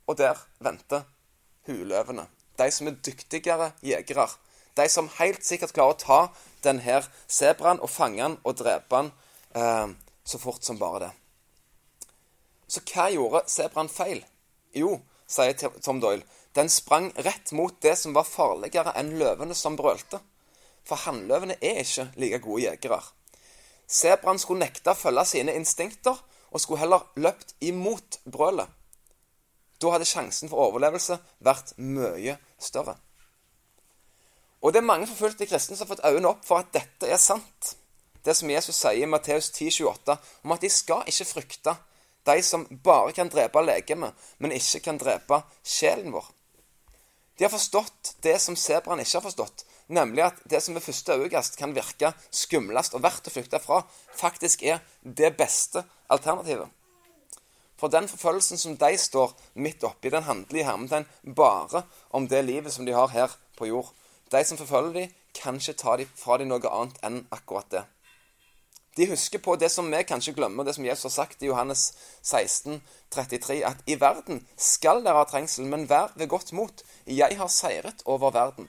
Og 0.09 0.19
der 0.19 0.41
venter 0.65 1.07
huløvene. 1.69 2.27
De 2.59 2.71
som 2.75 2.89
er 2.89 2.99
dyktigere 3.05 3.73
jegere. 3.85 4.29
De 4.77 4.89
som 4.89 5.11
helt 5.19 5.45
sikkert 5.45 5.75
klarer 5.75 5.95
å 5.95 6.03
ta 6.03 6.21
denne 6.65 7.03
sebraen 7.27 7.81
og 7.83 7.91
fange 7.91 8.23
den 8.23 8.37
og 8.45 8.59
drepe 8.59 8.97
den 8.97 9.11
eh, 9.55 9.95
så 10.25 10.39
fort 10.39 10.65
som 10.65 10.79
bare 10.79 11.07
det. 11.07 11.13
Så 12.69 12.83
hva 12.93 13.09
gjorde 13.11 13.47
sebraen 13.49 13.89
feil? 13.89 14.21
Jo, 14.77 14.99
sier 15.27 15.55
Tom 15.81 16.01
Doyle, 16.01 16.25
den 16.55 16.69
sprang 16.69 17.11
rett 17.17 17.53
mot 17.57 17.77
det 17.83 17.95
som 17.97 18.15
var 18.17 18.29
farligere 18.29 18.93
enn 18.99 19.15
løvene 19.21 19.57
som 19.57 19.77
brølte. 19.79 20.21
For 20.85 21.01
hannløvene 21.05 21.59
er 21.61 21.83
ikke 21.83 22.09
like 22.21 22.41
gode 22.45 22.65
jegere. 22.65 23.01
Sebraen 23.89 24.41
skulle 24.41 24.67
nekte 24.67 24.93
å 24.93 24.99
følge 24.99 25.25
sine 25.29 25.55
instinkter 25.57 26.19
og 26.51 26.61
skulle 26.61 26.81
heller 26.81 27.05
løpt 27.17 27.55
imot 27.61 28.21
brølet. 28.25 28.69
Da 29.79 29.93
hadde 29.95 30.09
sjansen 30.09 30.51
for 30.51 30.69
overlevelse 30.69 31.19
vært 31.45 31.75
mye 31.79 32.39
større. 32.59 32.97
Og 34.63 34.73
det 34.73 34.81
er 34.81 34.91
mange 34.91 35.07
forfulgte 35.07 35.47
kristne 35.47 35.77
som 35.77 35.87
har 35.87 35.95
fått 35.95 36.07
øynene 36.09 36.33
opp 36.33 36.43
for 36.47 36.59
at 36.59 36.73
dette 36.75 37.07
er 37.07 37.21
sant. 37.23 37.77
Det 38.25 38.35
som 38.35 38.51
Jesus 38.51 38.75
sier 38.75 39.05
i 39.05 39.11
Matteus 39.11 39.53
10,28 39.55 40.17
om 40.43 40.55
at 40.57 40.65
de 40.65 40.71
skal 40.73 41.07
ikke 41.07 41.29
frykte 41.29 41.77
de 42.29 42.43
som 42.43 42.67
bare 42.85 43.15
kan 43.17 43.31
drepe 43.33 43.63
legemet, 43.65 44.13
men 44.39 44.53
ikke 44.53 44.83
kan 44.85 44.99
drepe 45.01 45.41
sjelen 45.65 46.13
vår. 46.13 46.27
De 47.39 47.47
har 47.47 47.53
forstått 47.55 48.17
det 48.27 48.35
som 48.43 48.57
sebraen 48.59 49.01
ikke 49.01 49.21
har 49.21 49.25
forstått, 49.25 49.65
nemlig 49.89 50.25
at 50.29 50.41
det 50.51 50.63
som 50.63 50.77
ved 50.77 50.85
første 50.85 51.17
øyekast 51.17 51.59
kan 51.59 51.75
virke 51.77 52.13
skumlest 52.31 52.95
og 52.95 53.03
verdt 53.05 53.29
å 53.29 53.35
flykte 53.35 53.61
fra, 53.63 53.83
faktisk 54.17 54.63
er 54.63 54.83
det 55.03 55.35
beste 55.37 55.85
alternativet. 56.09 56.69
For 57.79 57.89
den 57.89 58.09
forfølgelsen 58.11 58.59
som 58.59 58.75
de 58.77 58.97
står 58.99 59.37
midt 59.55 59.85
oppi, 59.87 60.11
den 60.11 60.27
handler 60.27 60.59
i 60.59 60.67
hermetegn 60.67 61.07
bare 61.37 61.85
om 62.11 62.27
det 62.29 62.43
livet 62.45 62.75
som 62.75 62.87
de 62.87 62.97
har 62.97 63.13
her 63.15 63.37
på 63.57 63.71
jord. 63.71 63.93
De 64.33 64.43
som 64.45 64.59
forfølger 64.59 64.93
dem, 64.97 65.15
kan 65.35 65.61
ikke 65.61 65.77
ta 65.79 65.95
fra 66.19 66.39
dem 66.41 66.51
noe 66.51 66.73
annet 66.73 66.99
enn 67.07 67.21
akkurat 67.31 67.71
det. 67.71 67.85
De 68.99 69.07
husker 69.07 69.39
på 69.39 69.55
det 69.55 69.69
som 69.71 69.87
vi 69.93 70.01
kanskje 70.03 70.35
glemmer, 70.35 70.67
det 70.67 70.75
som 70.75 70.85
Jesus 70.85 71.07
har 71.07 71.15
sagt 71.15 71.43
i 71.43 71.47
Johannes 71.47 71.93
16, 72.23 72.81
33, 73.15 73.61
at 73.63 73.85
i 73.87 73.95
verden 74.01 74.41
skal 74.59 75.05
dere 75.05 75.21
ha 75.21 75.29
trengsel, 75.29 75.69
men 75.71 75.87
vær 75.87 76.11
ved 76.19 76.27
godt 76.33 76.51
mot. 76.53 76.83
Jeg 77.07 77.39
har 77.39 77.53
seiret 77.53 78.03
over 78.07 78.35
verden. 78.35 78.67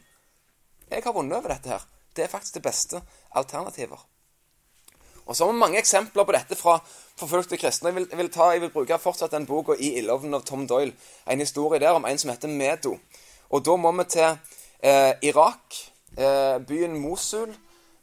Jeg 0.90 1.04
har 1.06 1.14
vunnet 1.14 1.38
over 1.38 1.54
dette 1.54 1.70
her. 1.70 1.84
Det 2.16 2.24
er 2.24 2.32
faktisk 2.32 2.58
det 2.58 2.66
beste 2.66 3.02
alternativer. 3.36 4.00
Og 5.30 5.36
så 5.36 5.46
har 5.46 5.52
vi 5.54 5.60
mange 5.60 5.78
eksempler 5.78 6.26
på 6.26 6.34
dette 6.34 6.56
fra 6.58 6.80
forfulgte 7.20 7.58
kristne. 7.62 7.92
Jeg 7.92 7.96
vil, 7.96 8.08
jeg 8.10 8.18
vil, 8.18 8.32
ta, 8.34 8.50
jeg 8.50 8.64
vil 8.64 8.72
bruke 8.74 8.98
fortsatt 8.98 9.36
den 9.36 9.46
boka 9.46 9.76
i 9.78 9.92
ildovnen 10.00 10.34
av 10.34 10.42
Tom 10.48 10.66
Doyle. 10.68 10.96
En 11.30 11.40
historie 11.40 11.80
der 11.80 11.94
om 11.94 12.06
en 12.10 12.18
som 12.18 12.32
heter 12.34 12.50
Medo. 12.50 12.96
Og 13.54 13.66
da 13.66 13.76
må 13.78 13.92
vi 14.00 14.08
til 14.10 14.26
eh, 14.26 15.14
Irak, 15.30 15.78
eh, 16.18 16.58
byen 16.66 16.98
Mosul. 16.98 17.54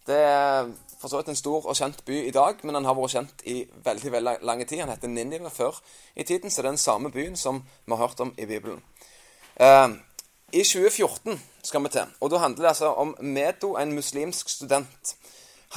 Det 0.07 0.21
er 0.23 0.71
for 1.01 1.11
så 1.11 1.19
vidt 1.19 1.33
en 1.35 1.39
stor 1.39 1.67
og 1.67 1.77
kjent 1.77 2.05
by 2.07 2.21
i 2.29 2.35
dag, 2.35 2.63
men 2.63 2.79
den 2.79 2.87
har 2.87 2.95
vært 2.95 3.17
kjent 3.17 3.43
i 3.51 3.57
veldig 3.85 4.13
veldig 4.13 4.37
lang 4.47 4.63
tid. 4.63 4.85
Han 4.85 4.95
heter 4.95 5.11
Ninive 5.11 5.51
før 5.51 5.83
i 6.15 6.23
tiden, 6.23 6.51
så 6.51 6.63
det 6.63 6.69
er 6.69 6.77
den 6.77 6.85
samme 6.87 7.11
byen 7.11 7.37
som 7.37 7.65
vi 7.85 7.93
har 7.93 8.07
hørt 8.07 8.23
om 8.23 8.33
i 8.39 8.47
Bibelen. 8.47 8.83
Eh, 9.57 9.89
I 10.53 10.63
2014 10.63 11.41
skal 11.63 11.83
vi 11.83 11.89
til, 11.89 12.13
og 12.21 12.31
da 12.31 12.39
handler 12.39 12.63
det 12.63 12.69
altså 12.69 12.93
om 12.95 13.17
Medo, 13.21 13.75
en 13.75 13.95
muslimsk 13.95 14.49
student 14.49 15.17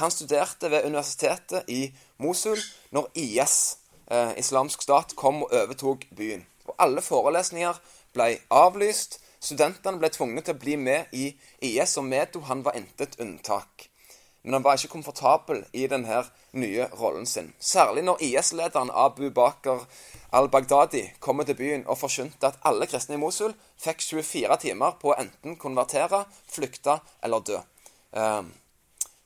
han 0.00 0.10
studerte 0.10 0.70
ved 0.70 0.84
universitetet 0.84 1.62
i 1.68 1.94
Mosul 2.18 2.58
når 2.90 3.10
IS, 3.14 3.76
eh, 4.10 4.38
islamsk 4.38 4.82
stat, 4.82 5.16
kom 5.16 5.42
og 5.42 5.52
overtok 5.52 6.04
byen. 6.16 6.46
Og 6.66 6.74
Alle 6.78 7.02
forelesninger 7.02 7.80
ble 8.12 8.38
avlyst. 8.50 9.20
Studentene 9.40 9.98
ble 9.98 10.08
tvunget 10.08 10.44
til 10.44 10.54
å 10.54 10.58
bli 10.58 10.76
med 10.76 11.04
i 11.12 11.34
IS, 11.60 11.96
og 11.96 12.04
Medo 12.04 12.40
han 12.40 12.64
var 12.64 12.76
intet 12.76 13.20
unntak. 13.20 13.88
Men 14.42 14.52
han 14.52 14.64
var 14.64 14.76
ikke 14.76 14.94
komfortabel 14.94 15.64
i 15.72 15.86
denne 15.86 16.24
nye 16.52 16.86
rollen 17.00 17.26
sin. 17.26 17.52
Særlig 17.60 18.04
når 18.04 18.22
IS-lederen 18.22 18.90
Abu 18.94 19.30
Bakar 19.30 19.86
al-Baghdadi 20.36 21.02
kommer 21.20 21.46
til 21.46 21.58
byen 21.58 21.84
og 21.90 21.98
forkynte 21.98 22.50
at 22.50 22.60
alle 22.66 22.86
kristne 22.90 23.16
i 23.16 23.20
Mosul 23.20 23.54
fikk 23.80 24.02
24 24.04 24.58
timer 24.62 24.96
på 25.00 25.12
å 25.12 25.18
enten 25.18 25.56
konvertere, 25.60 26.24
flykte 26.50 27.00
eller 27.24 27.44
dø. 27.46 27.58
Um, 28.14 28.52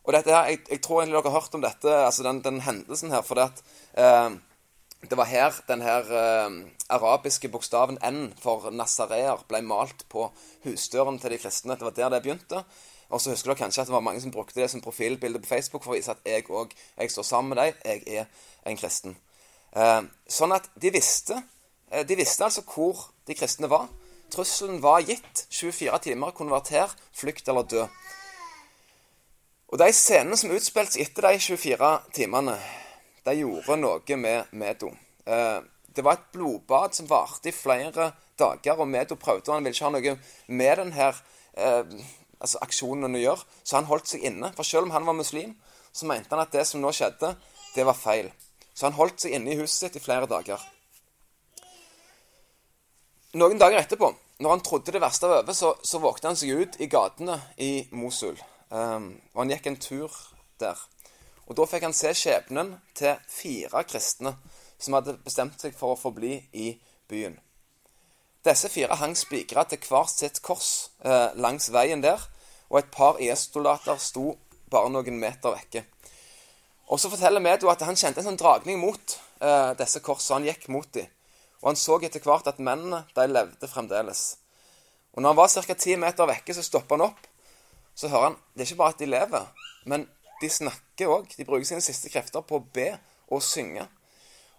og 0.04 0.12
dette 0.12 0.32
her, 0.32 0.50
jeg, 0.52 0.64
jeg, 0.68 0.80
tror 0.84 1.02
egentlig 1.02 1.16
dere 1.16 1.30
har 1.32 1.40
hørt 1.40 1.54
om 1.56 1.62
dette, 1.64 1.92
altså 2.06 2.24
den, 2.26 2.42
den 2.44 2.60
hendelsen 2.64 3.12
her. 3.14 3.22
For 3.24 3.40
det, 3.40 3.46
at, 3.48 3.62
eh, 3.96 4.34
det 5.08 5.16
var 5.16 5.30
her 5.30 5.60
den 5.68 5.84
her 5.84 6.10
um, 6.44 6.58
arabiske 6.92 7.48
bokstaven 7.48 7.96
N 8.04 8.26
for 8.40 8.68
nazareer 8.72 9.40
ble 9.48 9.62
malt 9.64 10.04
på 10.12 10.26
husdøren 10.66 11.16
til 11.22 11.32
de 11.32 11.40
kristne. 11.40 11.78
Det 11.80 11.88
var 11.88 11.96
der 11.96 12.12
det 12.12 12.22
begynte. 12.26 12.60
Og 13.08 13.20
så 13.20 13.32
husker 13.32 13.52
dere 13.52 13.62
kanskje 13.62 13.84
at 13.84 13.88
det 13.88 13.96
var 13.96 14.04
mange 14.04 14.20
som 14.20 14.32
brukte 14.32 14.60
det 14.60 14.68
som 14.72 14.84
profilbilde 14.84 15.40
på 15.40 15.48
Facebook 15.54 15.84
for 15.84 15.94
å 15.94 15.96
vise 15.96 16.12
at 16.12 16.24
jeg 16.28 16.48
òg 16.52 16.72
står 17.08 17.28
sammen 17.28 17.54
med 17.54 17.62
deg. 17.62 17.80
Jeg 17.84 18.20
er 18.20 18.28
en 18.68 18.80
kristen. 18.80 19.16
Eh, 19.74 20.02
sånn 20.30 20.54
at 20.54 20.68
de 20.78 20.92
visste, 20.94 21.40
eh, 21.90 22.04
de 22.06 22.16
visste 22.18 22.46
altså 22.46 22.62
hvor 22.62 23.08
de 23.26 23.34
kristne 23.34 23.70
var. 23.70 23.88
Trusselen 24.30 24.80
var 24.82 25.02
gitt. 25.02 25.46
24 25.50 25.98
timer, 26.08 26.30
konverter, 26.30 26.90
flykt 27.12 27.48
eller 27.48 27.66
dø. 27.68 27.84
Og 29.72 29.78
de 29.78 29.90
scenene 29.92 30.36
som 30.38 30.52
utspilte 30.54 30.94
seg 30.94 31.08
etter 31.08 31.28
de 31.28 31.38
24 31.42 31.92
timene, 32.14 32.58
de 33.24 33.38
gjorde 33.40 33.78
noe 33.80 34.16
med 34.16 34.52
Medo. 34.52 34.92
Eh, 35.26 35.60
Det 35.94 36.02
var 36.02 36.12
et 36.12 36.32
blodbad 36.32 36.92
som 36.92 37.06
varte 37.06 37.48
i 37.48 37.52
flere 37.52 38.12
dager, 38.36 38.80
og 38.80 38.88
Medo 38.88 39.14
prøvde, 39.14 39.48
og 39.48 39.54
han 39.54 39.64
ville 39.64 39.74
ikke 39.76 39.84
ha 39.84 39.90
noe 39.90 40.18
med 40.48 40.78
denne 40.78 41.12
altså 42.40 42.58
aksjonen 42.60 43.14
å 43.14 43.20
gjøre, 43.22 43.44
så 43.62 43.76
han 43.76 43.84
holdt 43.84 44.08
seg 44.08 44.24
inne. 44.26 44.52
For 44.56 44.66
selv 44.66 44.88
om 44.88 44.90
han 44.90 45.06
var 45.06 45.14
muslim, 45.14 45.54
så 45.92 46.08
mente 46.10 46.34
han 46.34 46.42
at 46.42 46.50
det 46.50 46.66
som 46.66 46.82
nå 46.82 46.90
skjedde, 46.90 47.36
det 47.76 47.86
var 47.86 47.94
feil. 47.94 48.32
Så 48.74 48.88
han 48.88 48.96
holdt 48.98 49.22
seg 49.22 49.36
inne 49.36 49.54
i 49.54 49.58
huset 49.60 49.86
sitt 49.86 49.98
i 50.00 50.02
flere 50.02 50.28
dager. 50.30 50.62
Noen 53.38 53.58
dager 53.58 53.80
etterpå, 53.80 54.10
når 54.42 54.50
han 54.50 54.64
trodde 54.66 54.94
det 54.94 55.02
verste 55.02 55.30
var 55.30 55.42
over, 55.42 55.54
så, 55.54 55.72
så 55.82 56.00
vågte 56.02 56.30
han 56.30 56.38
seg 56.38 56.54
ut 56.54 56.76
i 56.82 56.90
gatene 56.90 57.38
i 57.62 57.86
Mosul. 57.94 58.38
Um, 58.70 59.14
og 59.34 59.44
han 59.44 59.54
gikk 59.54 59.70
en 59.70 59.80
tur 59.82 60.18
der. 60.62 60.78
Og 61.46 61.56
da 61.58 61.66
fikk 61.68 61.86
han 61.86 61.96
se 61.96 62.12
skjebnen 62.16 62.74
til 62.96 63.18
fire 63.30 63.84
kristne 63.86 64.34
som 64.80 64.96
hadde 64.96 65.18
bestemt 65.24 65.60
seg 65.60 65.74
for 65.76 65.94
å 65.94 65.98
forbli 65.98 66.36
i 66.52 66.72
byen. 67.10 67.36
Disse 68.44 68.68
fire 68.68 68.98
hang 69.00 69.14
spikra 69.16 69.64
til 69.68 69.80
hvert 69.88 70.12
sitt 70.12 70.42
kors 70.44 70.90
eh, 71.00 71.30
langs 71.40 71.70
veien 71.72 72.02
der, 72.04 72.20
og 72.68 72.80
et 72.80 72.90
par 72.92 73.20
IS-soldater 73.22 74.00
sto 74.02 74.34
bare 74.72 74.90
noen 74.92 75.16
meter 75.20 75.54
vekke. 75.54 75.84
Og 76.88 77.00
Så 77.00 77.10
forteller 77.10 77.40
Medo 77.40 77.70
at 77.72 77.82
han 77.82 77.96
kjente 77.96 78.20
en 78.20 78.28
sånn 78.28 78.40
dragning 78.40 78.78
mot 78.80 79.18
eh, 79.40 79.72
disse 79.78 80.02
korsene. 80.04 80.42
Han 80.42 80.48
gikk 80.50 80.68
mot 80.68 80.88
dem. 80.92 81.08
Og 81.62 81.70
han 81.70 81.80
så 81.80 81.96
etter 82.04 82.20
hvert 82.20 82.48
at 82.50 82.60
mennene 82.60 83.06
de 83.16 83.24
levde 83.30 83.68
fremdeles. 83.70 84.36
Og 85.14 85.22
når 85.22 85.32
han 85.32 85.38
var 85.38 85.48
ca. 85.64 85.74
ti 85.78 85.96
meter 85.96 86.28
vekke, 86.28 86.54
så 86.54 86.62
stopper 86.62 86.98
han 86.98 87.06
opp. 87.08 87.26
Så 87.94 88.10
hører 88.12 88.32
han 88.32 88.36
det 88.52 88.64
er 88.64 88.68
ikke 88.68 88.82
bare 88.82 88.94
at 88.96 89.00
de 89.00 89.06
lever, 89.06 89.46
men 89.86 90.08
de 90.42 90.50
snakker 90.50 91.10
òg. 91.10 91.32
De 91.38 91.46
bruker 91.46 91.66
sine 91.68 91.84
siste 91.84 92.10
krefter 92.12 92.44
på 92.44 92.58
å 92.58 92.66
be 92.74 92.90
og 93.32 93.42
synge. 93.42 93.86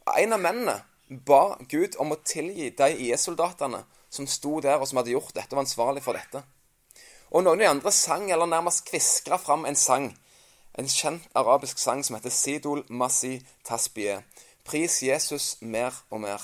Og 0.07 0.13
En 0.17 0.33
av 0.33 0.41
mennene 0.41 0.79
ba 1.27 1.57
Gud 1.69 1.99
om 2.01 2.15
å 2.15 2.21
tilgi 2.25 2.71
de 2.73 2.89
IS-soldatene 3.05 3.83
som 4.09 4.27
sto 4.29 4.59
der, 4.63 4.79
og 4.79 4.87
som 4.87 5.01
hadde 5.01 5.13
gjort 5.13 5.35
dette, 5.35 5.51
og 5.51 5.59
var 5.59 5.65
ansvarlig 5.67 6.03
for 6.05 6.17
dette. 6.17 6.41
Og 7.35 7.43
noen 7.43 7.59
av 7.59 7.61
de 7.61 7.69
andre 7.69 7.91
sang, 7.93 8.29
eller 8.31 8.49
nærmest 8.49 8.85
kviskra 8.87 9.37
fram 9.41 9.65
en 9.67 9.77
sang. 9.77 10.09
En 10.75 10.87
kjent 10.91 11.23
arabisk 11.39 11.79
sang 11.79 12.01
som 12.03 12.17
heter 12.17 12.33
Sidol 12.35 12.81
Masi 12.91 13.37
Tasbie. 13.63 14.17
Pris 14.67 14.97
Jesus 15.03 15.55
mer 15.61 15.95
og 16.09 16.19
mer. 16.25 16.41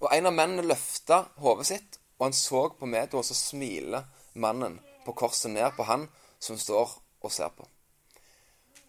Og 0.00 0.08
En 0.16 0.30
av 0.30 0.32
mennene 0.32 0.64
løfta 0.64 1.26
hodet 1.44 1.66
sitt, 1.68 1.98
og 2.16 2.30
han 2.30 2.36
så 2.36 2.62
på 2.78 2.88
Medo, 2.88 3.18
og 3.20 3.26
så 3.28 3.36
smiler 3.36 4.06
mannen 4.32 4.78
på 5.04 5.12
korset 5.12 5.52
ned 5.52 5.76
på 5.76 5.84
han 5.84 6.06
som 6.40 6.56
står 6.56 6.96
og 7.20 7.32
ser 7.32 7.52
på. 7.52 7.68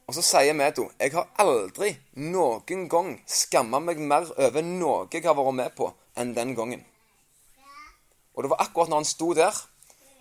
Og 0.08 0.16
så 0.16 0.24
sier 0.24 0.56
Medo 0.56 0.88
jeg 0.96 1.12
har 1.18 1.28
aldri 1.44 1.92
noen 2.16 2.88
gang 2.88 3.12
skamma 3.28 3.84
meg 3.84 4.00
mer 4.00 4.32
over 4.38 4.64
noe 4.64 5.12
jeg 5.12 5.28
har 5.28 5.36
vært 5.36 5.60
med 5.60 5.76
på, 5.76 5.92
enn 6.16 6.32
den 6.36 6.56
gangen. 6.56 6.88
Og 8.36 8.44
det 8.44 8.56
var 8.56 8.64
akkurat 8.64 8.88
når 8.88 9.04
han 9.04 9.12
sto 9.12 9.34
der, 9.36 9.64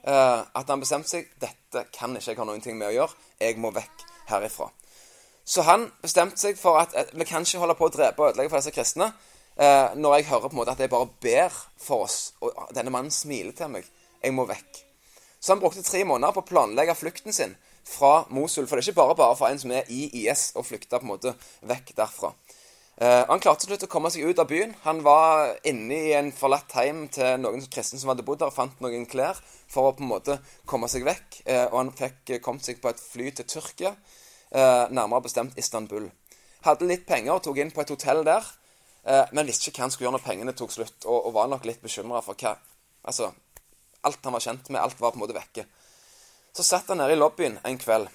eh, 0.03 0.43
at 0.43 0.67
han 0.67 0.83
bestemte 0.83 1.15
seg 1.15 1.31
dette 1.39 1.60
kan 1.95 2.17
ikke 2.17 2.33
jeg 2.33 2.41
ha 2.41 2.47
noen 2.49 2.63
ting 2.65 2.79
med 2.79 2.91
å 2.91 2.95
gjøre. 2.95 3.17
Jeg 3.41 3.59
må 3.63 3.73
vekk 3.75 4.05
herifra. 4.31 4.71
Så 5.45 5.65
han 5.67 5.89
bestemte 6.03 6.39
seg 6.39 6.59
for 6.61 6.79
at 6.79 6.95
eh, 6.95 7.11
vi 7.17 7.27
kan 7.27 7.47
ikke 7.47 7.63
holde 7.63 7.77
på 7.79 7.89
å 7.89 7.95
drepe 7.95 8.23
og 8.23 8.33
ødelegge 8.33 8.53
for 8.53 8.63
disse 8.63 8.75
kristne. 8.75 9.11
Eh, 9.57 9.97
når 9.97 10.17
jeg 10.17 10.29
hører 10.31 10.49
på 10.49 10.55
en 10.55 10.61
måte 10.61 10.77
at 10.77 10.83
jeg 10.83 10.93
bare 10.93 11.09
ber 11.23 11.57
for 11.81 12.07
oss, 12.07 12.35
og 12.41 12.55
denne 12.77 12.93
mannen 12.95 13.15
smiler 13.15 13.57
til 13.57 13.73
meg. 13.73 13.89
Jeg 14.23 14.37
må 14.37 14.47
vekk. 14.49 14.85
Så 15.41 15.55
han 15.55 15.63
brukte 15.63 15.83
tre 15.83 16.05
måneder 16.05 16.37
på 16.37 16.45
å 16.45 16.49
planlegge 16.51 16.95
flukten 16.99 17.35
sin 17.35 17.57
fra 17.89 18.27
Mosul. 18.29 18.67
For 18.69 18.77
det 18.77 18.85
er 18.85 18.91
ikke 18.91 19.01
bare 19.01 19.17
bare 19.19 19.37
for 19.39 19.49
en 19.49 19.61
som 19.61 19.73
er 19.73 19.89
i 19.89 20.05
IS, 20.23 20.51
å 20.55 20.65
flykte 20.65 21.01
på 21.01 21.07
en 21.07 21.13
måte 21.15 21.35
vekk 21.67 21.95
derfra. 21.97 22.35
Uh, 23.01 23.25
han 23.31 23.41
klarte 23.41 23.65
til 23.65 23.71
slutt 23.71 23.87
å 23.87 23.89
komme 23.89 24.11
seg 24.13 24.29
ut 24.29 24.41
av 24.43 24.49
byen. 24.51 24.75
Han 24.85 24.99
var 25.01 25.55
inne 25.65 25.97
i 25.97 26.13
en 26.13 26.27
forlatt 26.37 26.75
heim 26.77 27.07
til 27.09 27.39
noen 27.41 27.63
kristne 27.73 27.97
som 27.97 28.11
hadde 28.13 28.27
bodd 28.27 28.43
der, 28.43 28.51
og 28.53 28.57
fant 28.59 28.83
noen 28.85 29.07
klær 29.09 29.41
for 29.73 29.89
å 29.89 29.95
på 29.97 30.05
en 30.05 30.11
måte 30.11 30.37
komme 30.69 30.91
seg 30.93 31.07
vekk. 31.09 31.39
Uh, 31.47 31.67
og 31.71 31.77
han 31.79 31.93
fikk 31.97 32.35
kommet 32.45 32.69
seg 32.69 32.83
på 32.83 32.93
et 32.93 33.01
fly 33.01 33.31
til 33.33 33.49
Tyrkia, 33.49 33.95
nærmere 34.51 35.23
bestemt 35.23 35.59
Istanbul. 35.63 36.09
Hadde 36.65 36.89
litt 36.91 37.05
penger 37.07 37.37
og 37.37 37.45
tok 37.45 37.61
inn 37.63 37.71
på 37.71 37.85
et 37.85 37.93
hotell 37.95 38.25
der, 38.27 38.49
men 39.31 39.47
visste 39.47 39.71
ikke 39.71 39.79
hva 39.79 39.87
han 39.87 39.93
skulle 39.95 40.09
gjøre 40.09 40.17
når 40.17 40.25
pengene 40.25 40.55
tok 40.59 40.73
slutt, 40.75 41.07
og, 41.07 41.29
var 41.37 41.47
nok 41.53 41.69
litt 41.71 41.79
bekymra 41.85 42.19
for 42.27 42.35
hva 42.35 42.57
Altså, 43.07 43.31
alt 44.03 44.27
han 44.27 44.35
var 44.35 44.43
kjent 44.43 44.73
med, 44.75 44.81
alt 44.83 44.99
var 44.99 45.15
på 45.15 45.21
en 45.21 45.23
måte 45.23 45.39
vekke. 45.39 45.69
Så 46.51 46.67
satt 46.67 46.91
han 46.91 46.99
nede 46.99 47.15
i 47.15 47.21
lobbyen 47.21 47.61
en 47.63 47.79
kveld. 47.79 48.11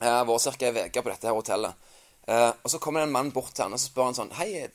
Har 0.00 0.24
vært 0.24 0.56
ca. 0.56 0.72
ei 0.72 0.88
uke 0.88 1.04
på 1.04 1.12
dette 1.12 1.28
her 1.28 1.36
hotellet. 1.36 1.89
Uh, 2.30 2.52
og 2.62 2.70
Så 2.70 2.78
kommer 2.78 3.00
det 3.00 3.08
en 3.08 3.12
mann 3.12 3.32
bort 3.34 3.54
til 3.54 3.64
han 3.64 3.72
og 3.74 3.80
så 3.80 3.88
spør 3.90 4.06
han 4.06 4.14
sånn 4.14 4.28
Hei, 4.38 4.68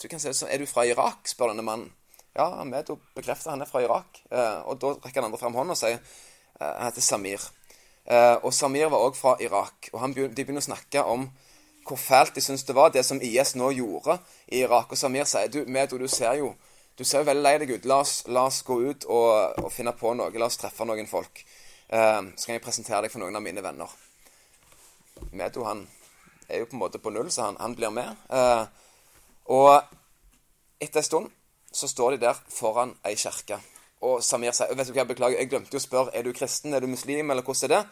du 0.00 0.06
kan 0.08 0.20
se 0.20 0.30
ut 0.32 0.38
som, 0.38 0.48
er 0.48 0.62
du 0.62 0.66
fra 0.66 0.86
Irak? 0.88 1.28
spør 1.28 1.52
denne 1.52 1.64
mannen. 1.66 1.90
Ja, 2.32 2.64
Medo 2.64 2.96
bekrefter 3.12 3.52
han 3.52 3.60
er 3.60 3.68
fra 3.68 3.82
Irak. 3.84 4.22
Uh, 4.32 4.64
og 4.64 4.80
Da 4.80 4.94
rekker 4.96 5.20
han 5.20 5.28
andre 5.28 5.40
frem 5.42 5.58
hånden 5.58 5.76
og 5.76 5.80
sier 5.80 5.98
uh, 6.00 6.70
han 6.70 6.88
heter 6.88 7.04
Samir. 7.04 7.44
og 8.42 8.50
Samir 8.54 8.88
var 8.90 9.04
òg 9.04 9.14
fra 9.14 9.36
Irak. 9.40 9.90
Og 9.92 10.00
han, 10.00 10.14
De 10.16 10.30
begynner 10.32 10.64
å 10.64 10.70
snakke 10.70 11.04
om 11.04 11.28
hvor 11.86 11.98
fælt 11.98 12.34
de 12.34 12.40
syns 12.40 12.64
det 12.64 12.74
var, 12.74 12.90
det 12.90 13.04
som 13.04 13.20
IS 13.22 13.54
nå 13.54 13.70
gjorde 13.76 14.16
i 14.48 14.62
Irak. 14.64 14.90
Og 14.90 14.98
Samir 14.98 15.28
sier 15.28 15.52
du, 15.52 15.64
Medo, 15.66 15.98
du 15.98 16.08
ser 16.08 16.40
jo 16.40 16.54
du 16.98 17.04
ser 17.04 17.22
jo 17.22 17.28
veldig 17.28 17.42
lei 17.42 17.56
deg 17.60 17.76
ut. 17.76 17.86
La 17.88 18.00
oss, 18.02 18.22
la 18.26 18.46
oss 18.48 18.62
gå 18.64 18.78
ut 18.80 19.04
og, 19.04 19.60
og, 19.62 19.70
finne 19.72 19.92
på 19.96 20.12
noe. 20.16 20.32
La 20.38 20.48
oss 20.48 20.60
treffe 20.60 20.86
noen 20.88 21.08
folk. 21.08 21.44
så 21.88 22.46
kan 22.46 22.54
jeg 22.56 22.64
presentere 22.64 23.02
deg 23.04 23.12
for 23.12 23.20
noen 23.20 23.36
av 23.36 23.44
mine 23.44 23.64
venner. 23.64 23.90
Medo 25.32 25.64
han 25.68 25.86
er 26.52 26.62
jo 26.62 26.68
på 26.70 26.76
en 26.76 26.82
måte 26.84 27.00
på 27.02 27.10
null, 27.10 27.30
så 27.32 27.48
han, 27.48 27.58
han 27.60 27.74
blir 27.76 27.92
med. 27.94 28.16
Eh, 28.30 28.64
og 29.52 29.72
etter 30.82 31.02
en 31.02 31.08
stund 31.08 31.30
så 31.72 31.88
står 31.88 32.16
de 32.16 32.24
der 32.26 32.40
foran 32.52 32.94
ei 33.08 33.14
kirke. 33.16 33.58
Og 34.02 34.22
Samir 34.24 34.54
sier 34.56 34.74
vet 34.76 34.90
du 34.90 34.96
hva, 34.96 35.06
beklager, 35.08 35.38
jeg 35.38 35.50
glemte 35.50 35.78
å 35.78 35.82
spørre 35.82 36.12
er 36.16 36.26
du 36.26 36.32
kristen, 36.36 36.74
er 36.74 36.82
du 36.82 36.90
muslim, 36.90 37.30
eller 37.30 37.46
hvordan 37.46 37.70
er 37.70 37.74
det? 37.76 37.82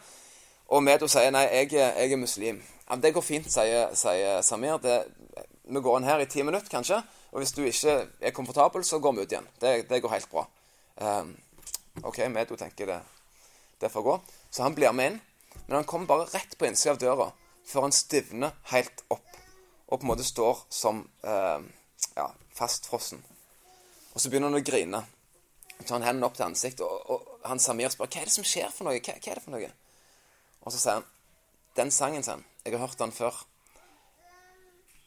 Og 0.71 0.83
Medo 0.83 1.07
sier 1.11 1.31
nei, 1.33 1.45
jeg, 1.49 1.71
jeg 1.75 2.11
er 2.11 2.19
muslim. 2.19 2.61
Ja, 2.87 2.97
det 2.99 3.13
går 3.15 3.25
fint, 3.25 3.47
sier, 3.51 3.91
sier 3.97 4.43
Samir. 4.45 4.77
Det, 4.83 5.01
vi 5.71 5.83
går 5.83 5.99
inn 5.99 6.07
her 6.07 6.23
i 6.23 6.29
ti 6.31 6.43
minutter, 6.47 6.69
kanskje. 6.71 7.01
Og 7.31 7.41
hvis 7.41 7.55
du 7.55 7.63
ikke 7.63 7.97
er 8.21 8.35
komfortabel, 8.35 8.83
så 8.87 8.99
går 8.99 9.15
vi 9.15 9.25
ut 9.25 9.35
igjen. 9.35 9.49
Det, 9.59 9.73
det 9.89 10.01
går 10.03 10.13
helt 10.15 10.31
bra. 10.31 10.45
Um, 11.01 11.33
OK, 12.07 12.21
Medo 12.31 12.55
tenker 12.59 12.87
det, 12.91 13.01
det 13.81 13.91
får 13.91 14.05
gå. 14.05 14.17
Så 14.51 14.63
han 14.63 14.75
blir 14.75 14.95
med 14.95 15.13
inn. 15.13 15.21
Men 15.67 15.81
han 15.81 15.87
kommer 15.87 16.07
bare 16.07 16.29
rett 16.31 16.57
på 16.59 16.67
innsida 16.67 16.95
av 16.95 16.99
døra 17.01 17.29
før 17.71 17.87
han 17.87 17.95
stivner 17.95 18.55
helt 18.73 19.05
opp 19.09 19.31
og 19.91 19.99
på 19.99 20.05
en 20.05 20.11
måte 20.13 20.23
står 20.23 20.63
som 20.71 21.01
eh, 21.27 21.63
ja, 22.15 22.27
fastfrossen. 22.55 23.19
Og 24.13 24.21
så 24.21 24.29
begynner 24.31 24.47
han 24.47 24.61
å 24.61 24.63
grine. 24.63 25.01
Så 25.81 25.87
tar 25.89 26.05
hendene 26.05 26.29
opp 26.29 26.37
til 26.37 26.47
ansiktet, 26.47 26.85
og, 26.85 27.09
og 27.11 27.47
han 27.49 27.59
Samir 27.59 27.91
spør 27.91 28.07
hva 28.07 28.21
er 28.21 28.29
det 28.29 28.35
som 28.35 28.47
skjer 28.47 28.71
for 28.71 28.87
noe. 28.87 29.01
Hva, 29.03 29.17
hva 29.17 29.33
er 29.33 29.39
det 29.39 29.43
for 29.43 29.55
noe? 29.55 29.71
Og 30.61 30.71
så 30.71 30.79
sier 30.79 30.99
han 31.01 31.09
den 31.75 31.91
sangen, 31.91 32.23
sin. 32.23 32.45
Jeg 32.63 32.75
har 32.75 32.85
hørt 32.85 32.99
den 32.99 33.11
før. 33.15 33.35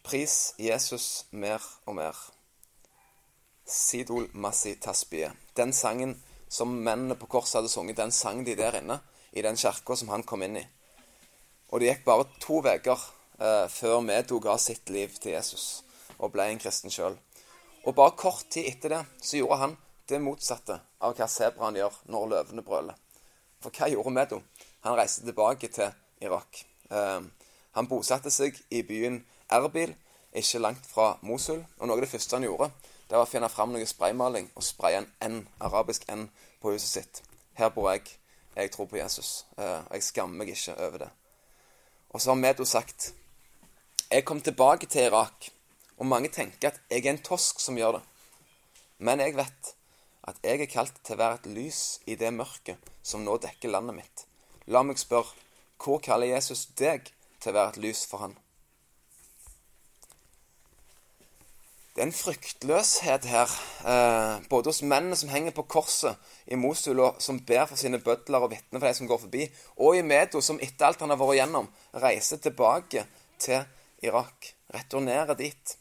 Pris 0.04 0.52
Jesus 0.60 1.24
mer 1.32 1.64
og 1.88 1.96
mer. 1.96 2.20
Sidol 3.64 4.28
Massi 4.36 4.74
Tasbie. 4.76 5.30
Den 5.56 5.72
sangen 5.72 6.18
som 6.52 6.76
mennene 6.84 7.16
på 7.16 7.30
korset 7.30 7.62
hadde 7.62 7.72
sunget, 7.72 7.96
den 7.96 8.12
sang 8.12 8.44
de 8.44 8.56
der 8.58 8.82
inne, 8.82 9.00
i 9.32 9.42
den 9.42 9.56
kirka 9.56 9.96
som 9.96 10.12
han 10.12 10.26
kom 10.28 10.44
inn 10.44 10.60
i. 10.60 10.66
Og 11.72 11.80
det 11.80 11.90
gikk 11.90 12.04
bare 12.06 12.26
to 12.42 12.60
uker 12.64 13.06
eh, 13.40 13.66
før 13.70 14.00
Medo 14.04 14.40
ga 14.42 14.56
sitt 14.60 14.90
liv 14.90 15.14
til 15.20 15.36
Jesus 15.36 15.84
og 16.18 16.32
ble 16.34 16.46
en 16.50 16.60
kristen 16.62 16.92
sjøl. 16.92 17.16
Og 17.84 17.96
bare 17.96 18.16
kort 18.16 18.46
tid 18.50 18.68
etter 18.70 18.94
det 18.94 19.02
så 19.20 19.40
gjorde 19.40 19.60
han 19.60 19.76
det 20.08 20.20
motsatte 20.20 20.78
av 21.04 21.16
hva 21.16 21.28
sebraen 21.28 21.76
gjør 21.78 21.96
når 22.12 22.30
løvene 22.32 22.64
brøler. 22.64 22.96
For 23.60 23.72
hva 23.72 23.88
gjorde 23.90 24.12
Medo? 24.12 24.40
Han 24.84 24.96
reiste 24.98 25.24
tilbake 25.24 25.68
til 25.72 25.92
Irak. 26.24 26.64
Eh, 26.90 27.20
han 27.74 27.88
bosatte 27.90 28.30
seg 28.30 28.58
i 28.70 28.84
byen 28.86 29.22
Erbil, 29.52 29.94
ikke 30.34 30.60
langt 30.60 30.86
fra 30.86 31.14
Mosul. 31.22 31.64
Og 31.78 31.88
noe 31.88 31.96
av 31.98 32.04
det 32.04 32.10
første 32.12 32.36
han 32.36 32.46
gjorde, 32.46 32.70
det 33.08 33.16
var 33.16 33.26
å 33.26 33.30
finne 33.30 33.50
fram 33.52 33.74
noe 33.74 33.88
spraymaling 33.88 34.50
og 34.54 34.64
spraye 34.64 35.02
en 35.02 35.10
N, 35.24 35.40
arabisk 35.60 36.06
N, 36.12 36.28
på 36.60 36.72
huset 36.74 36.90
sitt. 36.90 37.22
Her 37.58 37.72
bor 37.74 37.90
jeg. 37.92 38.06
Jeg 38.54 38.70
tror 38.70 38.86
på 38.86 39.00
Jesus. 39.00 39.44
Eh, 39.58 39.80
jeg 39.90 40.06
skammer 40.06 40.44
meg 40.44 40.54
ikke 40.54 40.76
over 40.78 41.06
det. 41.06 41.10
Og 42.14 42.22
så 42.22 42.30
har 42.30 42.38
Medo 42.38 42.64
sagt 42.64 43.12
Jeg 44.10 44.24
kom 44.24 44.40
tilbake 44.40 44.86
til 44.86 45.08
Irak, 45.08 45.48
og 45.98 46.06
mange 46.06 46.30
tenker 46.30 46.70
at 46.70 46.80
jeg 46.90 47.02
er 47.02 47.10
en 47.10 47.24
tosk 47.26 47.58
som 47.60 47.78
gjør 47.78 47.98
det. 47.98 48.02
Men 48.98 49.20
jeg 49.20 49.34
vet 49.34 49.74
at 50.30 50.38
jeg 50.46 50.62
er 50.62 50.70
kalt 50.70 51.00
til 51.02 51.16
å 51.16 51.22
være 51.24 51.40
et 51.40 51.48
lys 51.56 51.80
i 52.06 52.14
det 52.14 52.30
mørket 52.32 52.92
som 53.02 53.24
nå 53.26 53.34
dekker 53.42 53.72
landet 53.74 53.98
mitt. 53.98 54.24
La 54.70 54.84
meg 54.86 55.00
spørre, 55.02 55.34
hvor 55.82 55.98
kaller 56.00 56.30
Jesus 56.30 56.68
deg 56.78 57.10
til 57.42 57.50
å 57.50 57.58
være 57.58 57.74
et 57.74 57.82
lys 57.82 58.04
for 58.08 58.22
han? 58.22 58.38
Det 61.94 62.02
er 62.02 62.08
en 62.08 62.12
fryktløshet 62.12 63.26
her, 63.30 63.50
eh, 63.86 64.40
både 64.50 64.66
hos 64.66 64.80
mennene 64.82 65.14
som 65.14 65.28
henger 65.30 65.52
på 65.54 65.62
korset 65.62 66.16
i 66.50 66.56
Mosul, 66.58 66.98
og 66.98 67.22
som 67.22 67.38
ber 67.38 67.68
for 67.70 67.78
sine 67.78 68.00
bødler 68.02 68.42
og 68.42 68.50
vitner 68.50 68.80
for 68.80 68.88
de 68.88 68.94
som 68.94 69.06
går 69.06 69.20
forbi, 69.22 69.44
og 69.76 69.96
i 69.96 70.02
Medo, 70.02 70.40
som 70.40 70.58
etter 70.58 70.88
alt 70.88 71.00
han 71.00 71.14
har 71.14 71.20
vært 71.20 71.36
igjennom, 71.36 71.68
reiser 71.94 72.40
tilbake 72.42 73.04
til 73.38 73.62
Irak. 74.02 74.54
Returnerer 74.74 75.34
dit. 75.38 75.76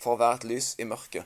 for 0.00 0.14
å 0.14 0.16
være 0.16 0.34
et 0.34 0.44
lys 0.44 0.74
i 0.78 0.84
mørket. 0.88 1.24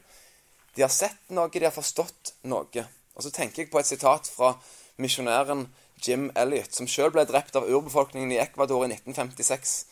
De 0.74 0.82
har 0.82 0.90
sett 0.90 1.30
noe, 1.30 1.46
de 1.48 1.62
har 1.62 1.70
forstått 1.70 2.32
noe. 2.42 2.86
Og 3.14 3.22
så 3.22 3.30
tenker 3.30 3.62
jeg 3.62 3.70
på 3.70 3.78
et 3.78 3.86
sitat 3.86 4.26
fra 4.26 4.56
misjonæren 4.98 5.68
Jim 6.02 6.32
Elliot, 6.34 6.74
som 6.74 6.88
sjøl 6.90 7.12
ble 7.14 7.22
drept 7.24 7.54
av 7.54 7.68
urbefolkningen 7.70 8.32
i 8.32 8.40
Ecuador 8.42 8.82
i 8.82 8.88
1956. 8.90 9.84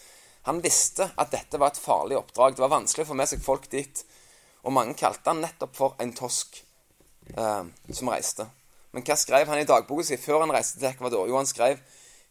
Han 0.51 0.59
visste 0.65 1.13
at 1.15 1.31
dette 1.31 1.61
var 1.63 1.71
et 1.71 1.79
farlig 1.79 2.19
oppdrag. 2.19 2.57
Det 2.57 2.65
var 2.65 2.75
vanskelig 2.75 3.07
å 3.07 3.13
få 3.13 3.15
med 3.15 3.31
seg 3.31 3.45
folk 3.45 3.71
dit. 3.71 4.03
Og 4.63 4.73
mange 4.73 4.95
kalte 4.99 5.31
han 5.31 5.43
nettopp 5.43 5.77
for 5.77 5.97
en 6.03 6.13
tosk 6.15 6.61
eh, 7.37 7.65
som 7.91 8.13
reiste. 8.13 8.47
Men 8.93 9.05
hva 9.07 9.17
skrev 9.17 9.49
han 9.49 9.63
i 9.63 9.67
dagboka 9.69 10.05
si 10.07 10.19
før 10.21 10.45
han 10.45 10.55
reiste 10.55 10.79
til 10.79 10.91
Ecuador? 10.91 11.27
Jo, 11.29 11.39
han 11.41 11.49
skrev 11.49 11.81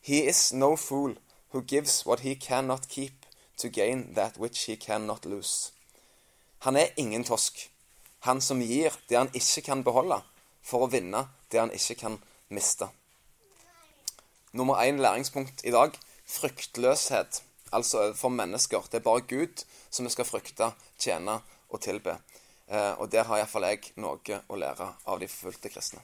He 0.01 0.23
is 0.29 0.51
no 0.53 0.75
fool 0.75 1.17
who 1.51 1.61
gives 1.61 2.05
what 2.05 2.21
he 2.21 2.35
cannot 2.35 2.87
keep 2.89 3.25
to 3.57 3.69
gain 3.69 4.13
that 4.15 4.37
which 4.37 4.65
he 4.65 4.75
cannot 4.75 5.25
lose. 5.25 5.71
Han 6.59 6.75
er 6.75 6.93
ingen 6.97 7.23
tosk. 7.23 7.69
Han 8.19 8.41
som 8.41 8.61
gir 8.61 8.93
det 9.09 9.17
han 9.17 9.29
ikke 9.33 9.61
kan 9.65 9.83
beholde, 9.83 10.21
for 10.61 10.85
å 10.85 10.89
vinne 10.93 11.25
det 11.51 11.59
han 11.59 11.73
ikke 11.73 11.97
kan 12.03 12.17
miste. 12.49 12.87
Nummer 14.53 14.81
én 14.83 15.01
læringspunkt 15.01 15.63
i 15.65 15.71
dag 15.71 15.97
fryktløshet. 16.27 17.43
Altså 17.71 18.01
overfor 18.01 18.29
mennesker. 18.29 18.81
Det 18.91 18.99
er 18.99 19.05
bare 19.05 19.21
Gud 19.21 19.63
som 19.89 20.05
vi 20.05 20.11
skal 20.11 20.27
frykte, 20.27 20.73
tjene 20.99 21.39
og 21.71 21.81
tilbe. 21.81 22.17
Eh, 22.71 22.93
og 23.03 23.09
der 23.11 23.27
har 23.27 23.41
iallfall 23.41 23.67
jeg 23.67 23.91
noe 23.99 24.41
å 24.47 24.57
lære 24.59 24.87
av 25.11 25.19
de 25.19 25.27
forfulgte 25.27 25.71
kristne. 25.73 25.99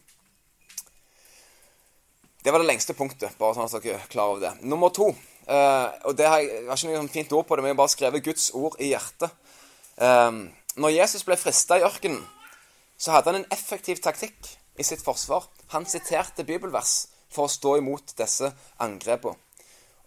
Det 2.44 2.52
var 2.52 2.64
det 2.64 2.68
lengste 2.70 2.96
punktet, 2.96 3.38
bare 3.40 3.56
sånn 3.56 3.68
at 3.68 3.84
dere 3.84 4.02
er 4.02 4.12
klar 4.12 4.34
over 4.34 4.44
det. 4.44 4.54
Nummer 4.68 4.92
to. 4.96 5.10
Eh, 5.48 5.88
og 6.08 6.16
det 6.20 6.28
har 6.28 6.44
jeg, 6.44 6.52
jeg 6.52 6.68
har 6.68 6.82
ikke 6.82 6.92
noe 7.06 7.16
fint 7.16 7.36
ord 7.40 7.48
på 7.48 7.56
det, 7.56 7.64
men 7.64 7.72
jeg 7.72 7.78
har 7.78 7.82
bare 7.84 7.96
skrevet 7.96 8.26
Guds 8.28 8.50
ord 8.56 8.76
i 8.84 8.92
hjertet. 8.92 9.56
Eh, 9.96 10.42
når 10.78 10.96
Jesus 10.96 11.24
ble 11.28 11.40
frista 11.40 11.80
i 11.80 11.88
ørkenen, 11.88 12.22
så 12.98 13.14
hadde 13.14 13.32
han 13.32 13.42
en 13.42 13.52
effektiv 13.54 14.04
taktikk 14.04 14.52
i 14.78 14.86
sitt 14.86 15.04
forsvar. 15.06 15.48
Han 15.72 15.88
siterte 15.88 16.46
bibelvers 16.48 17.08
for 17.32 17.48
å 17.48 17.52
stå 17.52 17.78
imot 17.80 18.16
disse 18.18 18.52
angrepene. 18.84 19.40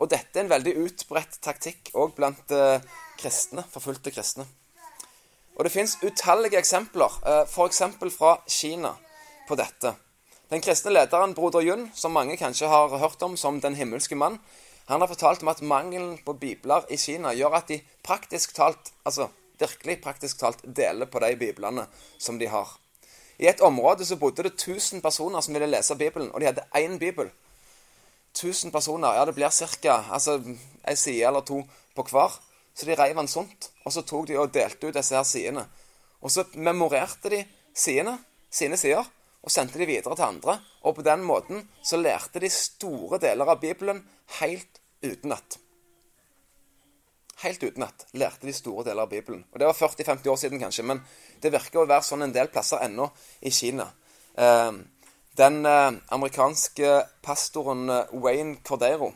Og 0.00 0.08
dette 0.08 0.32
er 0.38 0.46
en 0.46 0.52
veldig 0.54 0.72
utbredt 0.80 1.36
taktikk 1.44 1.90
òg 1.92 2.14
blant 2.16 2.52
kristne, 3.20 3.66
forfulgte 3.68 4.08
kristne. 4.14 4.46
Og 5.56 5.64
det 5.64 5.72
fins 5.72 5.98
utallige 6.02 6.58
eksempler, 6.58 7.18
eh, 7.26 7.42
f.eks. 7.46 7.82
fra 8.16 8.36
Kina, 8.48 8.94
på 9.48 9.58
dette. 9.58 9.94
Den 10.50 10.62
kristne 10.62 10.90
lederen 10.90 11.34
broder 11.34 11.62
Yun, 11.62 11.90
som 11.94 12.12
mange 12.12 12.36
kanskje 12.36 12.68
har 12.68 12.98
hørt 12.98 13.22
om 13.22 13.36
som 13.36 13.60
Den 13.60 13.74
himmelske 13.74 14.14
mann, 14.14 14.40
han 14.90 15.00
har 15.00 15.08
fortalt 15.08 15.42
om 15.42 15.48
at 15.48 15.62
mangelen 15.62 16.18
på 16.24 16.32
bibler 16.32 16.82
i 16.90 16.96
Kina 16.96 17.30
gjør 17.32 17.54
at 17.60 17.68
de 17.68 17.76
praktisk 18.02 18.54
talt, 18.56 18.90
altså 19.04 19.28
virkelig 19.60 20.00
praktisk 20.02 20.40
talt, 20.40 20.64
deler 20.64 21.06
på 21.06 21.20
de 21.22 21.36
biblene 21.36 21.84
som 22.18 22.38
de 22.38 22.48
har. 22.50 22.72
I 23.38 23.46
et 23.46 23.60
område 23.60 24.04
så 24.04 24.16
bodde 24.16 24.42
det 24.42 24.56
1000 24.56 25.02
personer 25.02 25.40
som 25.40 25.54
ville 25.54 25.70
lese 25.70 25.96
Bibelen, 25.96 26.32
og 26.32 26.40
de 26.40 26.46
hadde 26.46 26.66
én 26.74 26.98
bibel. 26.98 27.30
1000 28.34 28.72
personer, 28.72 29.14
ja, 29.14 29.24
det 29.24 29.34
blir 29.34 29.50
ca. 29.50 30.04
Altså, 30.10 30.40
ei 30.88 30.96
side 30.96 31.26
eller 31.26 31.40
to 31.40 31.62
på 31.94 32.02
hver. 32.10 32.40
Så 32.74 32.86
de 32.86 32.96
reiv 32.96 33.16
den 33.18 33.28
sunt, 33.28 33.70
og 33.84 33.92
så 33.92 34.04
tok 34.06 34.28
de 34.28 34.38
og 34.40 34.52
delte 34.54 34.88
ut 34.88 34.96
disse 34.96 35.16
her 35.16 35.26
sidene. 35.26 35.66
Og 36.20 36.32
så 36.32 36.44
memorerte 36.54 37.32
de 37.32 37.40
sidene, 37.74 38.18
sine 38.50 38.78
sider, 38.80 39.08
og 39.40 39.52
sendte 39.52 39.80
de 39.80 39.88
videre 39.88 40.16
til 40.16 40.28
andre. 40.28 40.58
Og 40.84 40.98
på 40.98 41.06
den 41.06 41.24
måten 41.24 41.64
så 41.82 42.00
lærte 42.00 42.42
de 42.42 42.52
store 42.52 43.20
deler 43.22 43.48
av 43.48 43.60
Bibelen 43.60 44.04
helt 44.40 44.80
utenat 45.02 45.60
helt 47.44 47.62
utenat 47.62 48.06
lærte 48.12 48.46
de 48.48 48.54
store 48.54 48.84
deler 48.90 49.06
av 49.06 49.10
Bibelen. 49.10 49.44
Og 49.52 49.58
Det 49.58 49.66
var 49.66 49.76
40-50 49.76 50.28
år 50.28 50.36
siden, 50.36 50.60
kanskje, 50.60 50.84
men 50.84 51.00
det 51.42 51.52
virker 51.52 51.82
å 51.82 51.88
være 51.88 52.04
sånn 52.04 52.26
en 52.26 52.34
del 52.34 52.50
plasser 52.52 52.82
ennå 52.84 53.08
i 53.40 53.52
Kina. 53.54 53.88
Eh, 54.36 54.72
den 55.40 55.66
eh, 55.66 55.92
amerikanske 56.12 56.92
pastoren 57.24 57.88
eh, 57.88 58.12
Wayne 58.12 58.60
Cordero 58.66 59.14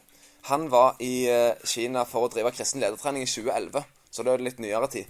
han 0.50 0.68
var 0.72 0.98
i 1.00 1.26
Kina 1.64 2.04
for 2.08 2.26
å 2.26 2.32
drive 2.32 2.52
kristen 2.52 2.82
ledertrening 2.82 3.24
i 3.24 3.30
2011, 3.30 3.84
så 4.12 4.24
det 4.24 4.34
er 4.34 4.44
litt 4.44 4.60
nyere 4.60 4.90
tid. 4.92 5.08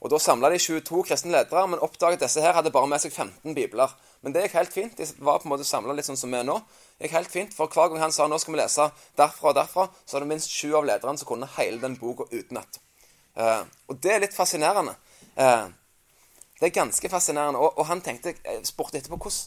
Og 0.00 0.10
Da 0.10 0.18
samla 0.18 0.50
de 0.52 0.58
22 0.58 1.02
kristne 1.02 1.32
ledere, 1.32 1.66
men 1.66 1.80
oppdaget 1.82 2.20
at 2.20 2.28
disse 2.28 2.42
her 2.42 2.54
hadde 2.54 2.70
bare 2.70 2.86
med 2.86 3.02
seg 3.02 3.12
15 3.12 3.54
bibler. 3.54 3.90
Men 4.22 4.34
det 4.34 4.44
gikk 4.44 4.54
helt 4.54 4.72
fint. 4.72 4.98
De 4.98 5.06
var 5.18 5.40
på 5.42 5.48
en 5.48 5.54
måte 5.56 5.66
samla 5.66 5.94
litt 5.94 6.06
sånn 6.06 6.18
som 6.18 6.30
vi 6.30 6.38
er 6.38 6.46
nå. 6.46 6.54
Det 6.98 7.08
gikk 7.08 7.16
helt 7.16 7.32
fint, 7.32 7.54
For 7.54 7.66
hver 7.66 7.90
gang 7.90 8.04
han 8.06 8.14
sa 8.14 8.28
nå 8.30 8.38
skal 8.38 8.54
vi 8.54 8.60
lese 8.60 8.86
derfra 9.18 9.50
og 9.50 9.56
derfra, 9.58 9.88
så 10.06 10.16
var 10.16 10.24
det 10.24 10.30
minst 10.30 10.54
sju 10.54 10.70
av 10.78 10.86
lederne 10.86 11.18
som 11.18 11.26
kunne 11.26 11.50
hele 11.56 11.82
den 11.82 11.98
boka 11.98 12.28
utenat. 12.30 12.78
Eh, 13.34 13.64
og 13.88 13.98
det 14.02 14.14
er 14.14 14.22
litt 14.22 14.38
fascinerende. 14.38 14.94
Eh, 15.34 15.66
det 16.60 16.70
er 16.70 16.78
ganske 16.78 17.10
fascinerende. 17.10 17.58
Og, 17.58 17.78
og 17.78 17.90
han 17.90 18.02
tenkte, 18.02 18.36
spurte 18.66 18.98
etterpå 19.02 19.18
hvordan, 19.18 19.40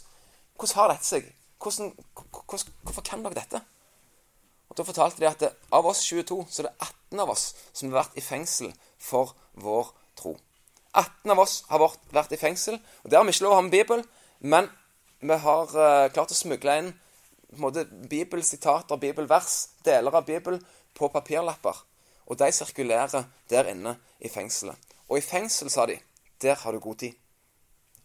hvordan 0.60 0.80
har 0.82 0.92
dette 0.92 1.08
seg? 1.08 1.32
Hvordan, 1.64 1.96
hvordan, 2.28 2.76
hvorfor 2.84 3.08
kan 3.08 3.24
dere 3.24 3.40
dette? 3.40 3.64
Og 4.72 4.78
Da 4.78 4.86
fortalte 4.88 5.20
de 5.20 5.28
at 5.28 5.42
det, 5.44 5.52
av 5.76 5.86
oss 5.86 6.00
22 6.08 6.46
så 6.48 6.62
er 6.62 6.70
det 6.70 6.88
18 7.12 7.20
av 7.20 7.32
oss 7.34 7.50
som 7.74 7.92
har 7.92 8.06
vært 8.06 8.16
i 8.16 8.24
fengsel 8.24 8.72
for 8.96 9.34
vår 9.60 9.92
tro. 10.16 10.38
18 10.96 11.34
av 11.34 11.42
oss 11.44 11.58
har 11.68 11.84
vært 12.16 12.32
i 12.32 12.40
fengsel. 12.40 12.78
og 13.04 13.12
Det 13.12 13.18
har 13.20 13.26
vi 13.28 13.36
ikke 13.36 13.44
lov 13.44 13.52
å 13.52 13.58
ha 13.60 13.66
med 13.68 13.76
Bibel, 13.76 14.04
men 14.40 14.70
vi 15.20 15.38
har 15.44 15.76
uh, 15.76 16.08
klart 16.16 16.32
å 16.32 16.40
smugle 16.40 16.78
inn 16.80 16.94
på 17.52 17.60
en 17.60 17.66
måte, 17.66 17.84
bibelsitater, 18.08 18.96
bibelvers, 18.96 19.58
deler 19.84 20.16
av 20.16 20.24
Bibel, 20.26 20.62
på 20.96 21.12
papirlapper. 21.12 21.84
Og 22.32 22.40
de 22.40 22.48
sirkulerer 22.56 23.28
der 23.52 23.68
inne 23.74 23.98
i 24.24 24.32
fengselet. 24.32 24.80
Og 25.12 25.20
i 25.20 25.26
fengsel, 25.26 25.68
sa 25.68 25.84
de, 25.86 26.00
der 26.40 26.56
har 26.64 26.72
du 26.72 26.80
god 26.80 27.04
tid. 27.04 27.20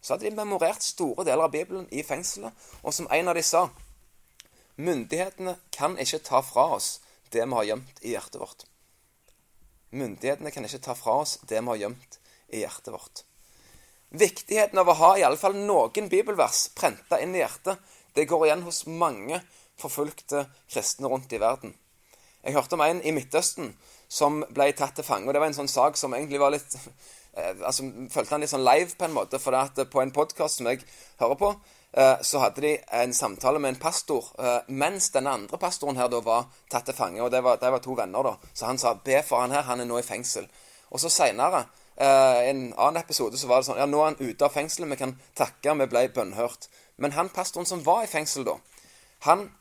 Så 0.01 0.13
hadde 0.13 0.27
de 0.27 0.35
memorert 0.35 0.83
store 0.83 1.23
deler 1.23 1.47
av 1.47 1.55
Bibelen 1.55 1.87
i 1.95 2.03
fengselet, 2.03 2.51
og 2.83 2.93
som 2.93 3.07
en 3.07 3.31
av 3.31 3.39
de 3.39 3.43
sa 3.43 3.69
Myndighetene 4.77 5.57
kan 5.73 5.97
ikke 5.97 6.21
ta 6.25 6.41
fra 6.45 6.67
oss 6.77 6.99
det 7.33 7.43
vi 7.43 7.57
har 7.57 7.69
gjemt 7.71 8.01
i 8.05 8.13
hjertet 8.13 8.41
vårt. 8.41 8.65
Myndighetene 9.89 10.51
kan 10.53 10.67
ikke 10.67 10.83
ta 10.85 10.95
fra 10.97 11.21
oss 11.23 11.37
det 11.49 11.59
vi 11.59 11.71
har 11.71 11.81
gjemt 11.81 12.19
i 12.53 12.61
hjertet 12.61 12.93
vårt. 12.93 13.23
Viktigheten 14.09 14.79
av 14.79 14.87
å 14.87 14.97
ha 15.01 15.11
i 15.17 15.25
alle 15.27 15.39
fall 15.39 15.57
noen 15.57 16.07
bibelvers 16.11 16.67
prenta 16.77 17.19
inn 17.19 17.35
i 17.35 17.41
hjertet, 17.41 17.81
det 18.15 18.27
går 18.29 18.47
igjen 18.47 18.63
hos 18.65 18.85
mange 18.87 19.41
forfulgte 19.77 20.45
kristne 20.69 21.09
rundt 21.11 21.33
i 21.33 21.41
verden. 21.41 21.73
Jeg 22.43 22.55
hørte 22.55 22.77
om 22.77 22.83
en 22.85 23.01
i 23.03 23.11
Midtøsten 23.11 23.73
som 24.07 24.39
ble 24.55 24.69
tatt 24.77 24.95
til 24.97 25.05
fange. 25.05 25.27
og 25.27 25.33
Det 25.35 25.41
var 25.41 25.51
en 25.51 25.57
sånn 25.57 25.71
sak 25.71 25.97
som 25.99 26.13
egentlig 26.15 26.39
var 26.39 26.53
litt 26.53 26.77
eh, 26.77 27.57
altså, 27.59 27.83
Følte 28.13 28.33
han 28.33 28.45
litt 28.45 28.53
sånn 28.53 28.63
live 28.63 28.95
på 28.95 29.07
en 29.07 29.17
måte. 29.17 29.41
For 29.43 29.51
det 29.51 29.83
at 29.83 29.91
på 29.91 30.01
en 30.01 30.13
podkast 30.15 30.61
som 30.61 30.69
jeg 30.71 30.85
hører 31.19 31.39
på, 31.41 31.51
så 32.21 32.39
hadde 32.39 32.61
de 32.61 32.77
en 32.93 33.13
samtale 33.13 33.59
med 33.59 33.69
en 33.69 33.79
pastor 33.79 34.25
eh, 34.39 34.59
mens 34.67 35.09
den 35.09 35.27
andre 35.27 35.57
pastoren 35.57 35.97
her 35.97 36.09
da 36.11 36.19
var 36.21 36.49
tatt 36.69 36.85
til 36.85 36.95
fange. 36.95 37.21
og 37.23 37.31
det 37.31 37.43
var, 37.43 37.57
det 37.57 37.71
var, 37.71 37.79
to 37.79 37.95
venner 37.95 38.23
da, 38.23 38.35
Så 38.53 38.65
han 38.65 38.77
sa 38.77 38.93
'be 38.93 39.23
for 39.23 39.39
han 39.39 39.51
her, 39.51 39.61
han 39.61 39.79
er 39.79 39.85
nå 39.85 39.97
i 39.97 40.01
fengsel'. 40.01 40.49
Og 40.91 40.99
så 40.99 41.09
seinere, 41.09 41.65
i 41.97 42.03
eh, 42.03 42.49
en 42.49 42.73
annen 42.77 43.01
episode, 43.01 43.37
så 43.37 43.47
var 43.47 43.61
det 43.61 43.65
sånn 43.65 43.77
'ja, 43.77 43.85
nå 43.85 43.99
er 43.99 44.05
han 44.05 44.19
ute 44.19 44.45
av 44.45 44.53
fengselet, 44.53 44.89
vi 44.89 44.95
kan 44.95 45.19
takke, 45.35 45.73
vi 45.73 45.85
ble 45.85 46.07
bønnhørt'. 46.09 46.67
Men 46.97 47.11
han 47.11 47.29
pastoren 47.29 47.65
som 47.65 47.85
var 47.85 48.03
i 48.03 48.07
fengsel 48.07 48.45
da, 48.45 48.57
han 49.19 49.51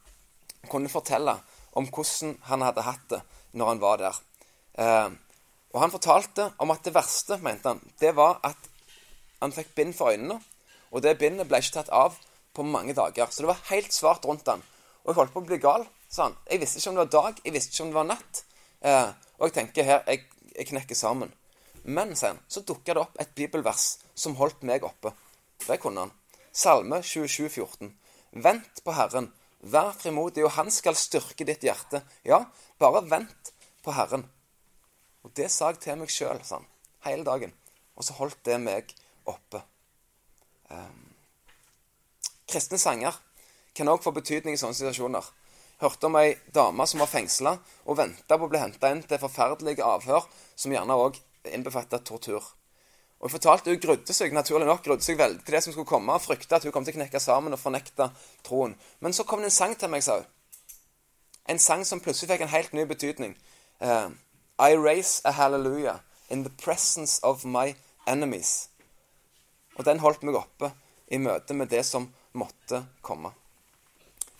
kunne 0.70 0.88
fortelle 0.88 1.38
om 1.72 1.86
hvordan 1.86 2.38
han 2.42 2.62
hadde 2.62 2.82
hatt 2.82 3.08
det 3.08 3.22
når 3.52 3.66
han 3.66 3.80
var 3.80 3.96
der. 3.96 4.16
og 5.72 5.80
han 5.80 5.90
fortalte 5.90 6.52
om 6.58 6.70
at 6.70 6.84
det 6.84 6.94
verste, 6.94 7.38
mente 7.38 7.68
han, 7.68 7.80
det 8.00 8.16
var 8.16 8.40
at 8.42 8.56
han 9.40 9.52
fikk 9.52 9.74
bind 9.74 9.94
for 9.94 10.10
øynene. 10.10 10.40
Og 10.92 11.02
det 11.04 11.16
bindet 11.20 11.48
ble 11.48 11.60
ikke 11.62 11.78
tatt 11.80 11.92
av 11.94 12.16
på 12.56 12.64
mange 12.66 12.94
dager. 12.96 13.30
Så 13.30 13.44
det 13.44 13.50
var 13.50 13.64
helt 13.70 13.92
svart 13.92 14.24
rundt 14.28 14.46
den. 14.46 14.62
Og 15.04 15.12
jeg 15.12 15.18
holdt 15.20 15.34
på 15.34 15.42
å 15.42 15.48
bli 15.48 15.58
gal, 15.62 15.86
han. 16.16 16.36
Jeg 16.48 16.62
visste 16.62 16.80
ikke 16.80 16.90
om 16.90 16.96
det 16.96 17.04
var 17.04 17.14
dag, 17.14 17.40
jeg 17.44 17.54
visste 17.54 17.74
ikke 17.74 17.84
om 17.84 17.90
det 17.92 17.98
var 17.98 18.08
natt. 18.08 18.42
Eh, 18.80 19.10
og 19.38 19.48
jeg 19.48 19.56
tenker 19.58 19.86
her, 19.86 20.04
jeg, 20.08 20.24
jeg 20.54 20.68
knekker 20.70 20.98
sammen. 20.98 21.32
Men, 21.86 22.14
han, 22.22 22.40
så 22.48 22.62
dukka 22.66 22.94
det 22.96 23.02
opp 23.02 23.20
et 23.22 23.34
bibelvers 23.38 23.96
som 24.18 24.36
holdt 24.40 24.64
meg 24.66 24.86
oppe. 24.86 25.12
Det 25.66 25.78
kunne 25.82 26.06
han. 26.06 26.14
Salme 26.56 27.02
27, 27.02 27.48
14. 27.48 27.92
Vent 28.42 28.82
på 28.84 28.94
Herren. 28.96 29.30
Vær 29.66 29.92
frimodig, 29.98 30.44
og 30.44 30.54
Han 30.56 30.70
skal 30.70 30.98
styrke 30.98 31.46
ditt 31.46 31.64
hjerte. 31.64 32.02
Ja, 32.26 32.44
bare 32.78 33.04
vent 33.06 33.52
på 33.84 33.94
Herren. 33.94 34.26
Og 35.24 35.32
det 35.36 35.50
sa 35.50 35.72
jeg 35.72 35.82
til 35.82 35.98
meg 36.00 36.12
sjøl, 36.12 36.42
han. 36.50 36.66
Hele 37.06 37.26
dagen. 37.26 37.54
Og 37.96 38.06
så 38.06 38.16
holdt 38.18 38.42
det 38.46 38.58
meg 38.62 38.92
oppe. 39.26 39.62
Um, 40.70 41.14
kristne 42.50 42.78
sanger 42.78 43.14
kan 43.76 43.90
òg 43.92 44.02
få 44.02 44.12
betydning 44.16 44.56
i 44.56 44.60
sånne 44.60 44.78
situasjoner. 44.78 45.24
Hørte 45.82 46.08
om 46.08 46.16
ei 46.16 46.36
dame 46.56 46.86
som 46.88 47.02
var 47.02 47.10
fengsla 47.10 47.58
og 47.84 47.98
venta 47.98 48.38
på 48.38 48.46
å 48.46 48.52
bli 48.52 48.60
henta 48.62 48.90
inn 48.92 49.02
til 49.04 49.20
forferdelige 49.20 49.84
avhør, 49.84 50.24
som 50.56 50.72
gjerne 50.72 50.96
òg 50.96 51.18
innbefatta 51.52 52.00
tortur. 52.00 52.44
Og 53.20 53.28
jeg 53.28 53.36
fortalte 53.36 53.70
Hun 53.70 53.80
grudde 53.80 54.12
seg 54.12 54.32
naturlig 54.32 54.66
nok 54.66 54.82
grudde 54.84 55.04
seg 55.04 55.18
veldig 55.18 55.44
til 55.44 55.54
det 55.54 55.62
som 55.64 55.72
skulle 55.72 55.88
komme, 55.88 56.12
og 56.12 56.22
frykta 56.22 56.56
at 56.56 56.64
hun 56.64 56.72
kom 56.72 56.84
til 56.84 56.96
å 56.96 56.98
knekke 56.98 57.20
sammen 57.20 57.52
og 57.52 57.60
fornekte 57.60 58.10
troen. 58.44 58.76
Men 59.00 59.12
så 59.12 59.24
kom 59.24 59.40
det 59.40 59.52
en 59.52 59.58
sang 59.58 59.76
til 59.76 59.92
meg, 59.92 60.04
sa 60.04 60.20
hun. 60.20 60.32
En 61.48 61.58
sang 61.58 61.84
som 61.84 62.00
plutselig 62.00 62.32
fikk 62.32 62.44
en 62.44 62.52
helt 62.52 62.72
ny 62.72 62.84
betydning. 62.84 63.36
Uh, 63.80 64.10
I 64.58 64.74
raise 64.74 65.20
a 65.24 65.32
hallelujah 65.32 66.00
in 66.28 66.42
the 66.44 66.50
presence 66.50 67.20
of 67.22 67.44
my 67.44 67.76
enemies. 68.06 68.68
Og 69.76 69.84
den 69.84 70.00
holdt 70.00 70.24
meg 70.26 70.38
oppe 70.38 70.72
i 71.12 71.20
møte 71.22 71.54
med 71.54 71.70
det 71.70 71.84
som 71.86 72.08
måtte 72.36 72.82
komme. 73.04 73.32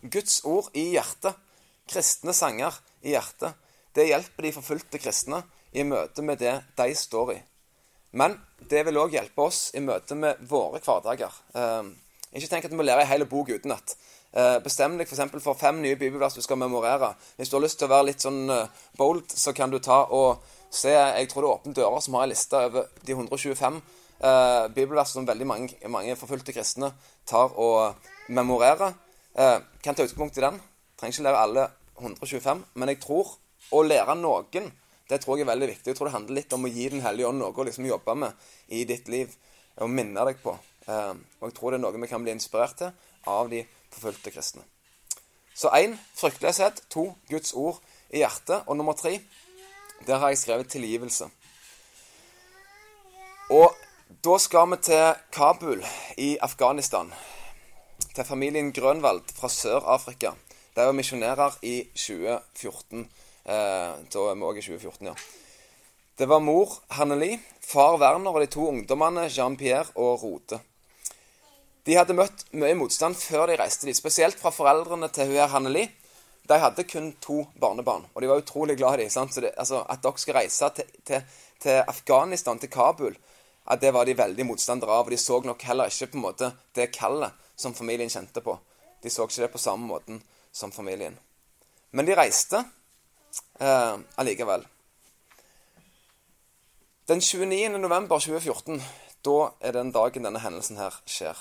Guds 0.03 0.41
ord 0.45 0.71
i 0.77 0.91
hjertet, 0.95 1.37
kristne 1.89 2.35
sanger 2.37 2.75
i 3.03 3.15
hjertet, 3.15 3.55
det 3.97 4.09
hjelper 4.11 4.45
de 4.45 4.53
forfulgte 4.53 5.01
kristne 5.01 5.41
i 5.73 5.85
møte 5.87 6.25
med 6.25 6.41
det 6.43 6.59
de 6.77 6.89
står 6.97 7.33
i. 7.37 7.39
Men 8.17 8.37
det 8.71 8.83
vil 8.87 8.99
òg 9.01 9.15
hjelpe 9.17 9.47
oss 9.49 9.71
i 9.77 9.83
møte 9.85 10.17
med 10.19 10.41
våre 10.49 10.81
hverdager. 10.85 11.33
Eh, 11.57 11.89
ikke 12.37 12.51
tenk 12.51 12.69
at 12.69 12.73
du 12.73 12.77
må 12.79 12.85
lære 12.87 13.05
ei 13.05 13.11
hel 13.11 13.25
bok 13.29 13.51
utenat. 13.53 13.97
Eh, 14.37 14.59
bestem 14.65 14.99
deg 14.99 15.09
f.eks. 15.09 15.23
For, 15.33 15.43
for 15.51 15.59
fem 15.59 15.81
nye 15.81 15.97
bibelvers 15.97 16.37
du 16.37 16.43
skal 16.45 16.61
memorere. 16.61 17.15
Hvis 17.37 17.53
du 17.53 17.57
har 17.57 17.65
lyst 17.65 17.81
til 17.81 17.89
å 17.89 17.95
være 17.95 18.09
litt 18.11 18.25
sånn 18.25 18.43
eh, 18.53 18.85
bold, 19.01 19.33
så 19.33 19.55
kan 19.57 19.73
du 19.73 19.79
ta 19.81 20.03
og 20.13 20.45
se 20.77 20.93
Jeg 20.93 21.29
tror 21.31 21.45
det 21.45 21.49
er 21.49 21.55
Åpne 21.55 21.77
dører 21.79 22.03
som 22.05 22.17
har 22.19 22.27
ei 22.27 22.33
liste 22.35 22.59
over 22.69 22.89
de 23.07 23.15
125 23.15 23.79
eh, 24.21 24.69
bibelvers 24.75 25.15
som 25.15 25.27
veldig 25.27 25.47
mange, 25.47 25.77
mange 25.89 26.17
forfulgte 26.17 26.55
kristne 26.57 26.93
tar 27.27 27.55
og 27.59 27.95
memorerer. 28.29 28.95
Eh, 29.37 29.59
kan 29.83 29.95
ta 29.95 30.03
utgangspunkt 30.03 30.39
i 30.39 30.45
den. 30.47 30.61
Trenger 30.97 31.15
ikke 31.15 31.29
lære 31.29 31.45
alle 31.45 31.69
125, 32.01 32.65
men 32.75 32.93
jeg 32.93 33.01
tror 33.03 33.37
å 33.73 33.83
lære 33.83 34.15
noen 34.21 34.71
det 35.07 35.21
tror 35.23 35.39
jeg 35.39 35.47
er 35.47 35.53
veldig 35.53 35.69
viktig. 35.71 35.91
Jeg 35.91 35.97
tror 35.97 36.09
det 36.09 36.17
handler 36.17 36.39
litt 36.41 36.55
om 36.57 36.65
å 36.67 36.71
gi 36.71 36.89
Den 36.91 37.05
hellige 37.05 37.29
ånd 37.29 37.39
noe 37.39 37.55
å 37.55 37.67
liksom 37.67 37.87
jobbe 37.87 38.15
med 38.19 38.47
i 38.75 38.83
ditt 38.85 39.09
liv. 39.09 39.31
Og 39.79 39.91
minne 39.93 40.25
deg 40.27 40.41
på. 40.43 40.57
Eh, 40.89 41.13
og 41.41 41.47
jeg 41.47 41.55
tror 41.55 41.71
det 41.71 41.79
er 41.79 41.85
noe 41.85 42.01
vi 42.01 42.11
kan 42.11 42.25
bli 42.25 42.35
inspirert 42.35 42.79
til 42.81 42.91
av 43.31 43.51
de 43.51 43.63
forfulgte 43.93 44.33
kristne. 44.35 44.65
Så 45.55 45.71
én 45.79 45.95
fryktløshet. 46.19 46.83
To 46.91 47.13
Guds 47.31 47.55
ord 47.55 47.79
i 48.11 48.25
hjertet. 48.25 48.67
Og 48.67 48.77
nummer 48.77 48.99
tre 48.99 49.21
der 50.07 50.19
har 50.19 50.33
jeg 50.33 50.43
skrevet 50.43 50.69
tilgivelse. 50.75 51.31
Og 53.55 53.77
da 54.07 54.37
skal 54.39 54.69
vi 54.71 54.77
til 54.87 55.17
Kabul 55.35 55.81
i 56.23 56.37
Afghanistan. 56.39 57.09
Til 58.15 58.25
familien 58.25 58.69
Grønvald 58.73 59.33
fra 59.35 59.49
Sør-Afrika. 59.51 60.31
De 60.77 60.85
var 60.87 60.95
misjonærer 60.95 61.57
i 61.67 61.89
2014. 61.91 63.01
Eh, 63.03 63.97
da 64.13 64.23
er 64.31 64.39
vi 64.39 64.47
òg 64.47 64.61
i 64.61 64.63
2014, 64.63 65.11
ja. 65.11 65.15
Det 66.19 66.29
var 66.31 66.39
mor 66.39 66.79
Hanneli, 66.95 67.35
far 67.61 67.99
Werner 67.99 68.31
og 68.31 68.41
de 68.41 68.47
to 68.47 68.69
ungdommene 68.69 69.27
Jean-Pierre 69.27 69.91
og 69.97 70.23
Rode. 70.23 70.61
De 71.87 71.99
hadde 71.99 72.15
møtt 72.15 72.47
mye 72.55 72.79
motstand 72.79 73.19
før 73.19 73.51
de 73.51 73.59
reiste 73.59 73.91
dit, 73.91 73.99
spesielt 73.99 74.39
fra 74.39 74.55
foreldrene 74.55 75.11
til 75.11 75.33
hun 75.33 75.41
her 75.43 75.51
Hanneli. 75.51 75.89
De 76.47 76.63
hadde 76.63 76.87
kun 76.87 77.11
to 77.21 77.43
barnebarn, 77.59 78.07
og 78.15 78.23
de 78.23 78.31
var 78.31 78.39
utrolig 78.39 78.79
glad 78.79 79.01
i 79.01 79.09
dem. 79.11 79.51
Altså, 79.57 79.83
at 79.83 80.03
dere 80.03 80.23
skal 80.23 80.39
reise 80.45 80.71
til, 80.77 80.93
til, 81.05 81.41
til 81.59 81.83
Afghanistan, 81.83 82.59
til 82.59 82.71
Kabul, 82.71 83.19
at 83.67 83.83
det 83.83 83.93
var 83.95 84.07
de 84.07 84.17
veldig 84.19 84.47
motstandere 84.47 84.95
av. 84.95 85.07
Og 85.07 85.15
de 85.15 85.19
så 85.21 85.41
nok 85.45 85.63
heller 85.67 85.91
ikke 85.91 86.13
på 86.13 86.21
en 86.21 86.25
måte 86.25 86.53
det 86.77 86.93
kallet 86.95 87.35
som 87.57 87.75
familien 87.75 88.11
kjente 88.13 88.43
på. 88.45 88.57
De 89.03 89.13
så 89.13 89.27
ikke 89.27 89.45
det 89.45 89.53
på 89.53 89.63
samme 89.63 89.87
måten 89.89 90.23
som 90.53 90.73
familien. 90.73 91.17
Men 91.91 92.07
de 92.07 92.17
reiste 92.17 92.63
eh, 93.61 93.99
allikevel. 94.17 94.67
Den 97.07 97.21
29. 97.23 97.79
november 97.79 98.19
2014, 98.19 98.81
da 99.27 99.37
er 99.61 99.77
den 99.77 99.93
dagen 99.95 100.27
denne 100.27 100.43
hendelsen 100.43 100.81
her 100.81 100.97
skjer. 101.07 101.39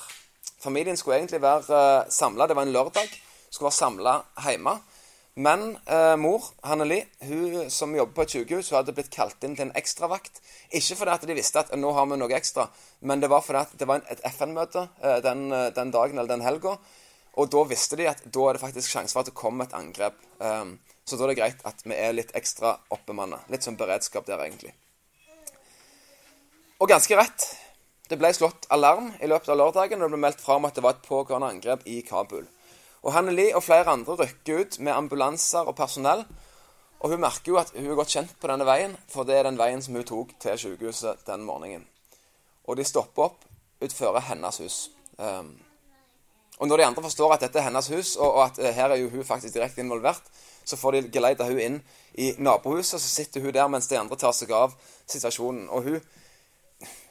Familien 0.62 0.98
skulle 0.98 1.18
egentlig 1.20 1.42
være 1.42 1.80
eh, 1.80 2.12
samla. 2.14 2.48
Det 2.48 2.58
var 2.58 2.68
en 2.68 2.76
lørdag. 2.76 3.10
Skulle 3.50 3.70
være 3.72 3.80
samla 3.80 4.16
hjemme. 4.46 4.76
Men 5.36 5.78
eh, 5.86 6.16
mor, 6.16 6.44
Hanneli, 6.64 7.02
hun 7.20 7.72
som 7.72 7.96
jobber 7.96 8.14
på 8.16 8.24
et 8.24 8.34
sykehus, 8.38 8.70
hun 8.72 8.78
hadde 8.78 8.94
blitt 8.96 9.12
kalt 9.12 9.42
inn 9.44 9.58
til 9.58 9.68
en 9.68 9.74
ekstravakt. 9.76 10.40
Ikke 10.72 10.96
fordi 10.96 11.12
at 11.12 11.26
de 11.28 11.36
visste 11.36 11.60
at 11.60 11.74
nå 11.76 11.92
har 11.98 12.08
vi 12.08 12.18
noe 12.22 12.38
ekstra, 12.38 12.70
men 13.04 13.20
det 13.20 13.28
var 13.34 13.44
fordi 13.44 13.66
at 13.66 13.74
det 13.82 13.88
var 13.90 14.06
et 14.08 14.24
FN-møte 14.32 14.86
eh, 15.02 15.18
den, 15.26 15.50
eh, 15.52 15.74
den, 15.76 15.92
dagen 15.92 16.16
eller 16.16 16.32
den 16.32 16.46
helga. 16.46 16.78
Og 17.36 17.52
da 17.52 17.66
visste 17.68 18.00
de 18.00 18.08
at 18.08 18.24
da 18.24 18.48
er 18.48 18.56
det 18.56 18.64
faktisk 18.64 18.94
sjanse 18.94 19.12
for 19.12 19.26
at 19.26 19.34
det 19.34 19.36
kommer 19.36 19.68
et 19.68 19.76
angrep. 19.76 20.16
Um, 20.40 20.78
så 21.04 21.20
da 21.20 21.26
er 21.26 21.34
det 21.34 21.40
greit 21.42 21.66
at 21.68 21.84
vi 21.84 21.98
er 22.00 22.16
litt 22.16 22.32
ekstra 22.40 22.78
oppbemanna. 22.96 23.42
Litt 23.52 23.68
sånn 23.68 23.76
beredskap 23.76 24.24
der, 24.30 24.40
egentlig. 24.46 24.72
Og 26.80 26.88
ganske 26.88 27.20
rett. 27.20 27.50
Det 28.08 28.16
ble 28.22 28.32
slått 28.32 28.70
alarm 28.72 29.12
i 29.20 29.28
løpet 29.28 29.52
av 29.52 29.60
lørdagen, 29.60 30.00
og 30.00 30.08
det 30.08 30.16
ble 30.16 30.24
meldt 30.30 30.40
fra 30.48 30.56
om 30.62 30.70
at 30.70 30.80
det 30.80 30.86
var 30.86 30.96
et 30.96 31.04
pågående 31.04 31.52
angrep 31.52 31.84
i 31.92 32.00
Kabul. 32.08 32.48
Og 33.06 33.14
Hanneli 33.14 33.52
og 33.54 33.62
flere 33.64 33.94
andre 33.94 34.18
rykker 34.18 34.62
ut 34.62 34.80
med 34.82 34.96
ambulanser 34.96 35.68
og 35.70 35.76
personell. 35.78 36.24
Og 37.00 37.12
hun 37.12 37.22
merker 37.22 37.52
jo 37.52 37.60
at 37.62 37.70
hun 37.76 37.92
er 37.92 38.00
godt 38.00 38.16
kjent 38.16 38.34
på 38.42 38.50
denne 38.50 38.66
veien, 38.66 38.96
for 39.12 39.28
det 39.28 39.38
er 39.38 39.46
den 39.46 39.60
veien 39.60 39.84
som 39.84 39.94
hun 39.94 40.08
tok 40.08 40.34
til 40.42 40.58
sykehuset 40.58 41.22
den 41.28 41.46
morgenen. 41.46 41.86
Og 42.66 42.80
de 42.80 42.88
stopper 42.88 43.28
opp 43.28 43.46
utfor 43.86 44.18
hennes 44.26 44.58
hus. 44.64 44.80
Um, 45.22 45.54
og 46.58 46.68
når 46.68 46.78
de 46.78 46.86
andre 46.88 47.04
forstår 47.06 47.36
at 47.36 47.46
dette 47.46 47.60
er 47.60 47.68
hennes 47.68 47.92
hus, 47.94 48.16
og, 48.16 48.32
og 48.32 48.44
at 48.48 48.58
uh, 48.58 48.72
her 48.74 48.96
er 48.96 49.04
jo 49.04 49.12
hun 49.14 49.28
faktisk 49.28 49.54
direkte 49.54 49.84
involvert, 49.84 50.24
så 50.66 50.80
får 50.80 50.96
de 50.96 51.06
geleida 51.14 51.46
hun 51.46 51.62
inn 51.62 51.80
i 52.18 52.32
nabohuset, 52.42 52.98
og 52.98 53.04
så 53.04 53.12
sitter 53.20 53.44
hun 53.44 53.54
der 53.54 53.70
mens 53.70 53.92
de 53.92 54.00
andre 54.00 54.18
tar 54.18 54.34
seg 54.34 54.50
av 54.56 54.74
situasjonen. 55.06 55.68
Og 55.70 55.86
hun, 55.86 56.00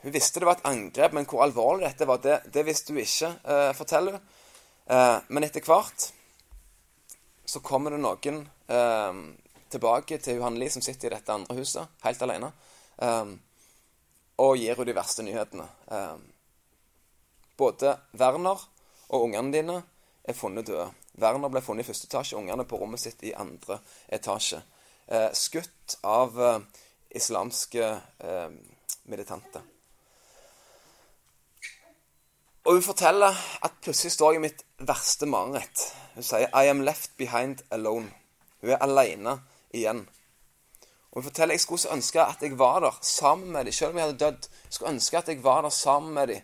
hun 0.02 0.16
visste 0.16 0.42
det 0.42 0.48
var 0.48 0.58
et 0.58 0.66
angrep, 0.72 1.14
men 1.14 1.28
hvor 1.30 1.44
alvorlig 1.46 1.86
dette 1.86 2.08
var, 2.08 2.18
det, 2.24 2.40
det 2.50 2.66
visste 2.66 2.96
hun 2.96 3.04
ikke, 3.04 3.30
uh, 3.46 3.70
forteller 3.78 4.18
hun. 4.18 4.32
Eh, 4.86 5.16
men 5.28 5.44
etter 5.44 5.64
hvert 5.64 6.10
så 7.44 7.60
kommer 7.64 7.94
det 7.94 8.02
noen 8.02 8.42
eh, 8.68 9.22
tilbake 9.72 10.18
til 10.22 10.38
Johan 10.38 10.58
Li 10.60 10.68
som 10.72 10.84
sitter 10.84 11.10
i 11.10 11.16
dette 11.16 11.32
andre 11.34 11.56
huset, 11.58 11.96
helt 12.04 12.22
alene, 12.24 12.50
eh, 13.04 13.32
og 14.44 14.56
gir 14.58 14.74
henne 14.74 14.88
de 14.88 14.96
verste 14.96 15.24
nyhetene. 15.26 15.66
Eh, 15.88 16.16
både 17.56 17.96
Werner 18.18 18.68
og 19.08 19.26
ungene 19.28 19.54
dine 19.54 19.80
er 20.24 20.36
funnet 20.36 20.68
døde. 20.68 20.88
Werner 21.20 21.52
ble 21.52 21.62
funnet 21.62 21.84
i 21.84 21.88
første 21.88 22.08
etasje, 22.10 22.38
ungene 22.40 22.66
på 22.66 22.80
rommet 22.80 23.00
sitt 23.00 23.22
i 23.24 23.34
andre 23.38 23.78
etasje. 24.12 24.62
Eh, 25.06 25.30
skutt 25.36 26.00
av 26.02 26.40
eh, 26.40 26.58
islamske 27.14 27.92
militante. 29.06 29.60
Og 32.64 32.72
hun 32.72 32.82
forteller 32.82 33.36
at 33.62 33.72
plutselig 33.84 34.12
står 34.14 34.32
jeg 34.32 34.40
i 34.40 34.44
mitt 34.46 34.62
verste 34.88 35.26
mareritt. 35.28 35.82
Hun 36.14 36.24
sier 36.24 36.48
'I 36.48 36.70
am 36.70 36.80
left 36.80 37.16
behind 37.16 37.60
alone'. 37.70 38.12
Hun 38.60 38.70
er 38.70 38.80
alene 38.80 39.40
igjen. 39.70 40.08
Og 41.10 41.20
hun 41.20 41.22
forteller 41.22 41.52
jeg 41.52 41.60
skulle 41.60 41.80
så 41.80 41.92
ønske 41.92 42.22
at 42.22 42.42
jeg 42.42 42.58
var 42.58 42.80
der 42.80 42.98
sammen 43.02 43.52
med 43.52 43.64
dem, 43.64 43.72
selv 43.72 43.90
om 43.90 43.96
jeg 43.96 44.06
hadde 44.06 44.24
dødd. 44.24 44.48
Jeg 44.64 44.72
skulle 44.72 44.92
ønske 44.92 45.18
at 45.18 45.28
jeg 45.28 45.44
var 45.44 45.62
der 45.62 45.68
sammen 45.68 46.14
med 46.14 46.26
dem. 46.26 46.40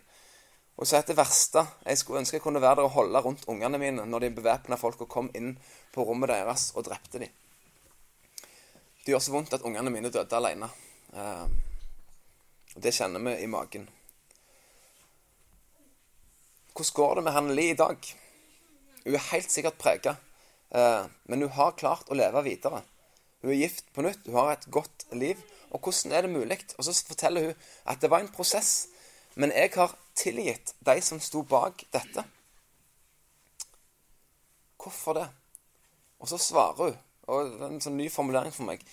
Og 0.77 0.87
sier 0.87 0.99
at 0.99 1.09
det 1.09 1.17
verste 1.17 1.67
Jeg 1.87 1.99
skulle 1.99 2.19
ønske 2.19 2.37
jeg 2.37 2.43
kunne 2.43 2.61
være 2.61 2.75
der 2.75 2.83
og 2.83 2.91
holde 2.91 3.21
rundt 3.21 3.45
ungene 3.47 3.79
mine 3.79 4.07
når 4.07 4.19
de 4.19 4.31
bevæpna 4.31 4.77
folk 4.77 5.01
og 5.01 5.09
kom 5.09 5.31
inn 5.35 5.59
på 5.93 6.03
rommet 6.03 6.29
deres 6.29 6.73
og 6.75 6.85
drepte 6.85 7.19
dem. 7.19 7.29
Det 9.05 9.13
gjør 9.13 9.19
så 9.19 9.33
vondt 9.33 9.55
at 9.55 9.63
ungene 9.63 9.91
mine 9.91 10.11
døde 10.11 10.37
alene. 10.37 10.69
Uh, 11.13 11.49
og 12.77 12.83
det 12.83 12.95
kjenner 12.95 13.21
vi 13.21 13.43
i 13.43 13.47
magen. 13.47 13.89
Hvordan 16.81 16.95
går 16.95 17.15
det 17.15 17.23
med 17.25 17.33
Hanneli 17.33 17.65
i 17.71 17.75
dag? 17.77 17.97
Hun 19.05 19.15
er 19.15 19.25
helt 19.31 19.53
sikkert 19.53 19.77
prega, 19.79 20.15
eh, 20.73 21.03
men 21.29 21.43
hun 21.43 21.53
har 21.53 21.75
klart 21.77 22.09
å 22.09 22.17
leve 22.17 22.41
videre. 22.47 22.81
Hun 23.43 23.51
er 23.53 23.59
gift 23.59 23.91
på 23.93 24.01
nytt, 24.01 24.23
hun 24.25 24.39
har 24.39 24.53
et 24.55 24.65
godt 24.73 25.05
liv. 25.13 25.37
Og 25.71 25.81
hvordan 25.81 26.13
er 26.13 26.23
det 26.23 26.31
mulig? 26.31 26.59
Og 26.79 26.85
så 26.85 26.95
forteller 27.05 27.51
hun 27.51 27.61
at 27.85 28.01
det 28.01 28.09
var 28.11 28.25
en 28.25 28.33
prosess, 28.33 28.89
men 29.35 29.53
jeg 29.53 29.75
har 29.75 29.93
tilgitt 30.17 30.73
de 30.81 30.97
som 31.05 31.21
sto 31.21 31.43
bak 31.43 31.85
dette. 31.93 32.25
Hvorfor 34.81 35.21
det? 35.21 35.29
Og 36.19 36.33
så 36.33 36.39
svarer 36.41 36.81
hun, 36.81 36.99
og 37.29 37.53
det 37.59 37.61
er 37.61 37.75
en 37.75 37.85
sånn 37.85 38.01
ny 38.01 38.09
formulering 38.09 38.57
for 38.57 38.73
meg 38.73 38.89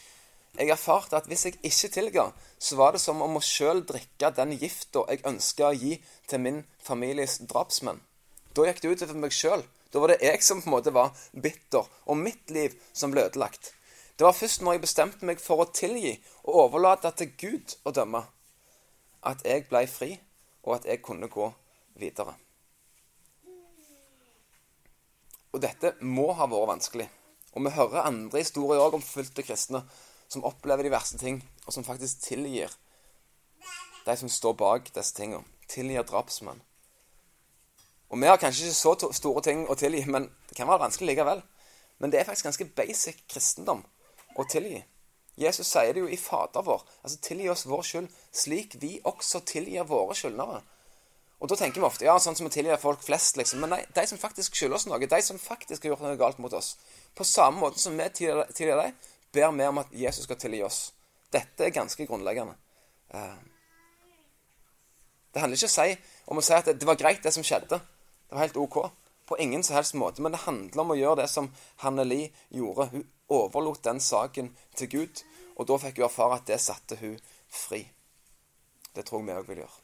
jeg 0.58 0.72
erfarte 0.74 1.18
at 1.20 1.28
hvis 1.30 1.46
jeg 1.46 1.58
ikke 1.62 1.90
tilga, 1.94 2.28
så 2.58 2.78
var 2.80 2.96
det 2.96 3.02
som 3.04 3.22
om 3.22 3.38
å 3.38 3.44
sjøl 3.44 3.84
drikke 3.86 4.32
den 4.34 4.56
gifta 4.58 5.04
jeg 5.12 5.26
ønska 5.30 5.70
å 5.70 5.78
gi 5.78 5.98
til 6.30 6.42
min 6.42 6.64
families 6.82 7.38
drapsmenn. 7.50 8.00
Da 8.56 8.66
gikk 8.66 8.82
det 8.82 8.94
ut 8.94 9.04
over 9.06 9.20
meg 9.22 9.36
sjøl. 9.36 9.66
Da 9.94 10.02
var 10.02 10.12
det 10.12 10.24
jeg 10.26 10.42
som 10.44 10.64
på 10.64 10.68
en 10.70 10.76
måte 10.76 10.94
var 10.96 11.14
bitter, 11.32 11.86
og 12.10 12.18
mitt 12.20 12.50
liv 12.52 12.74
som 12.94 13.14
ble 13.14 13.28
ødelagt. 13.30 13.72
Det 14.18 14.26
var 14.26 14.34
først 14.34 14.64
når 14.66 14.78
jeg 14.78 14.84
bestemte 14.88 15.30
meg 15.30 15.42
for 15.44 15.62
å 15.62 15.70
tilgi 15.70 16.16
og 16.48 16.64
overlate 16.64 17.12
til 17.20 17.36
Gud 17.38 17.78
å 17.86 17.94
dømme, 17.94 18.24
at 19.30 19.46
jeg 19.46 19.68
ble 19.70 19.84
fri, 19.92 20.16
og 20.66 20.80
at 20.80 20.90
jeg 20.90 21.04
kunne 21.06 21.30
gå 21.30 21.52
videre. 22.02 22.34
Og 25.54 25.62
dette 25.62 25.94
må 26.02 26.32
ha 26.34 26.50
vært 26.50 26.72
vanskelig. 26.74 27.08
Og 27.54 27.64
vi 27.66 27.74
hører 27.78 28.10
andre 28.10 28.42
historier 28.42 28.82
òg 28.82 28.98
om 28.98 29.06
forfulgte 29.06 29.46
kristne 29.46 29.86
som 30.28 30.46
opplever 30.48 30.84
de 30.84 30.92
verste 30.92 31.20
ting, 31.22 31.42
og 31.66 31.74
som 31.74 31.86
faktisk 31.88 32.24
tilgir 32.28 32.74
de 34.08 34.16
som 34.16 34.30
står 34.32 34.56
bak 34.56 34.92
disse 34.96 35.16
tingene. 35.16 35.44
Tilgir 35.68 36.06
drapsmenn. 36.08 36.62
Og 38.08 38.22
vi 38.22 38.28
har 38.30 38.40
kanskje 38.40 38.70
ikke 38.70 38.78
så 38.78 39.12
store 39.12 39.44
ting 39.44 39.66
å 39.68 39.76
tilgi, 39.76 40.06
men 40.08 40.30
det 40.48 40.56
kan 40.56 40.70
være 40.70 40.86
vanskelig 40.86 41.12
likevel. 41.12 41.42
Men 42.00 42.14
det 42.14 42.22
er 42.22 42.30
faktisk 42.30 42.48
ganske 42.48 42.70
basic 42.78 43.26
kristendom 43.28 43.84
å 44.40 44.46
tilgi. 44.48 44.80
Jesus 45.38 45.68
sier 45.70 45.92
det 45.94 46.02
jo 46.02 46.10
i 46.10 46.18
Fader 46.18 46.64
vår. 46.66 46.86
Altså 47.04 47.20
tilgi 47.22 47.50
oss 47.52 47.68
vår 47.70 47.84
skyld, 47.86 48.08
slik 48.32 48.78
vi 48.82 48.96
også 49.06 49.44
tilgir 49.50 49.86
våre 49.90 50.16
skyldnere. 50.18 50.62
Og 51.38 51.52
da 51.52 51.58
tenker 51.60 51.84
vi 51.84 51.86
ofte 51.86 52.08
ja, 52.08 52.16
sånn 52.18 52.38
som 52.38 52.48
vi 52.48 52.56
tilgir 52.56 52.80
folk 52.82 53.04
flest, 53.06 53.38
liksom. 53.38 53.60
Men 53.62 53.76
nei, 53.76 53.84
de 53.94 54.06
som 54.10 54.18
faktisk 54.18 54.56
skylder 54.58 54.80
oss 54.80 54.88
noe, 54.90 54.98
de 55.04 55.20
som 55.22 55.38
faktisk 55.38 55.84
har 55.84 55.94
gjort 55.94 56.06
noe 56.06 56.18
galt 56.18 56.40
mot 56.42 56.54
oss, 56.58 56.78
på 57.14 57.28
samme 57.28 57.62
måte 57.62 57.82
som 57.82 57.98
vi 58.00 58.08
tilgir 58.16 58.74
dem, 58.80 58.96
ber 59.34 59.52
vi 59.52 59.68
om 59.68 59.82
at 59.84 59.92
Jesus 59.92 60.24
skal 60.24 60.40
tilgi 60.40 60.64
oss. 60.64 60.80
Dette 61.34 61.66
er 61.66 61.76
ganske 61.76 62.06
grunnleggende. 62.08 62.56
Eh, 63.14 63.38
det 65.34 65.42
handler 65.44 65.60
ikke 65.60 65.98
om 66.28 66.40
å 66.40 66.44
si, 66.44 66.54
at 66.56 66.72
det 66.72 66.88
var 66.88 67.00
greit, 67.00 67.24
det 67.24 67.34
som 67.36 67.46
skjedde. 67.46 67.78
Det 67.78 68.36
var 68.36 68.46
helt 68.46 68.58
ok. 68.58 68.78
På 69.28 69.38
ingen 69.38 69.64
som 69.64 69.76
helst 69.76 69.94
måte. 69.94 70.22
Men 70.22 70.34
det 70.34 70.46
handler 70.46 70.84
om 70.84 70.94
å 70.96 70.98
gjøre 70.98 71.22
det 71.22 71.28
som 71.30 71.52
Hanneli 71.84 72.32
gjorde. 72.50 72.90
Hun 72.94 73.04
overlot 73.30 73.84
den 73.84 74.00
saken 74.00 74.54
til 74.76 74.90
Gud, 74.90 75.24
og 75.58 75.68
da 75.68 75.78
fikk 75.82 76.00
hun 76.00 76.08
erfare 76.08 76.40
at 76.40 76.48
det 76.48 76.62
satte 76.64 76.98
hun 77.02 77.20
fri. 77.52 77.84
Det 78.96 79.06
tror 79.06 79.22
jeg 79.22 79.28
vi 79.28 79.36
òg 79.36 79.52
vil 79.52 79.62
gjøre. 79.66 79.78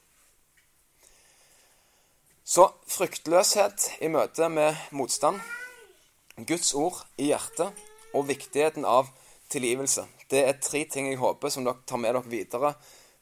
Så 2.43 2.67
fryktløshet 2.91 3.91
i 4.03 4.09
møte 4.11 4.49
med 4.51 4.75
motstand, 4.91 5.39
Guds 6.35 6.73
ord 6.73 7.03
i 7.21 7.29
hjertet 7.29 7.77
og 8.13 8.27
viktigheten 8.27 8.87
av 8.89 9.11
tilgivelse. 9.51 10.05
Det 10.29 10.43
er 10.47 10.59
tre 10.61 10.83
ting 10.89 11.09
jeg 11.09 11.21
håper 11.21 11.51
som 11.53 11.65
dere 11.65 11.83
tar 11.87 12.01
med 12.01 12.15
dere 12.15 12.29
videre 12.29 12.73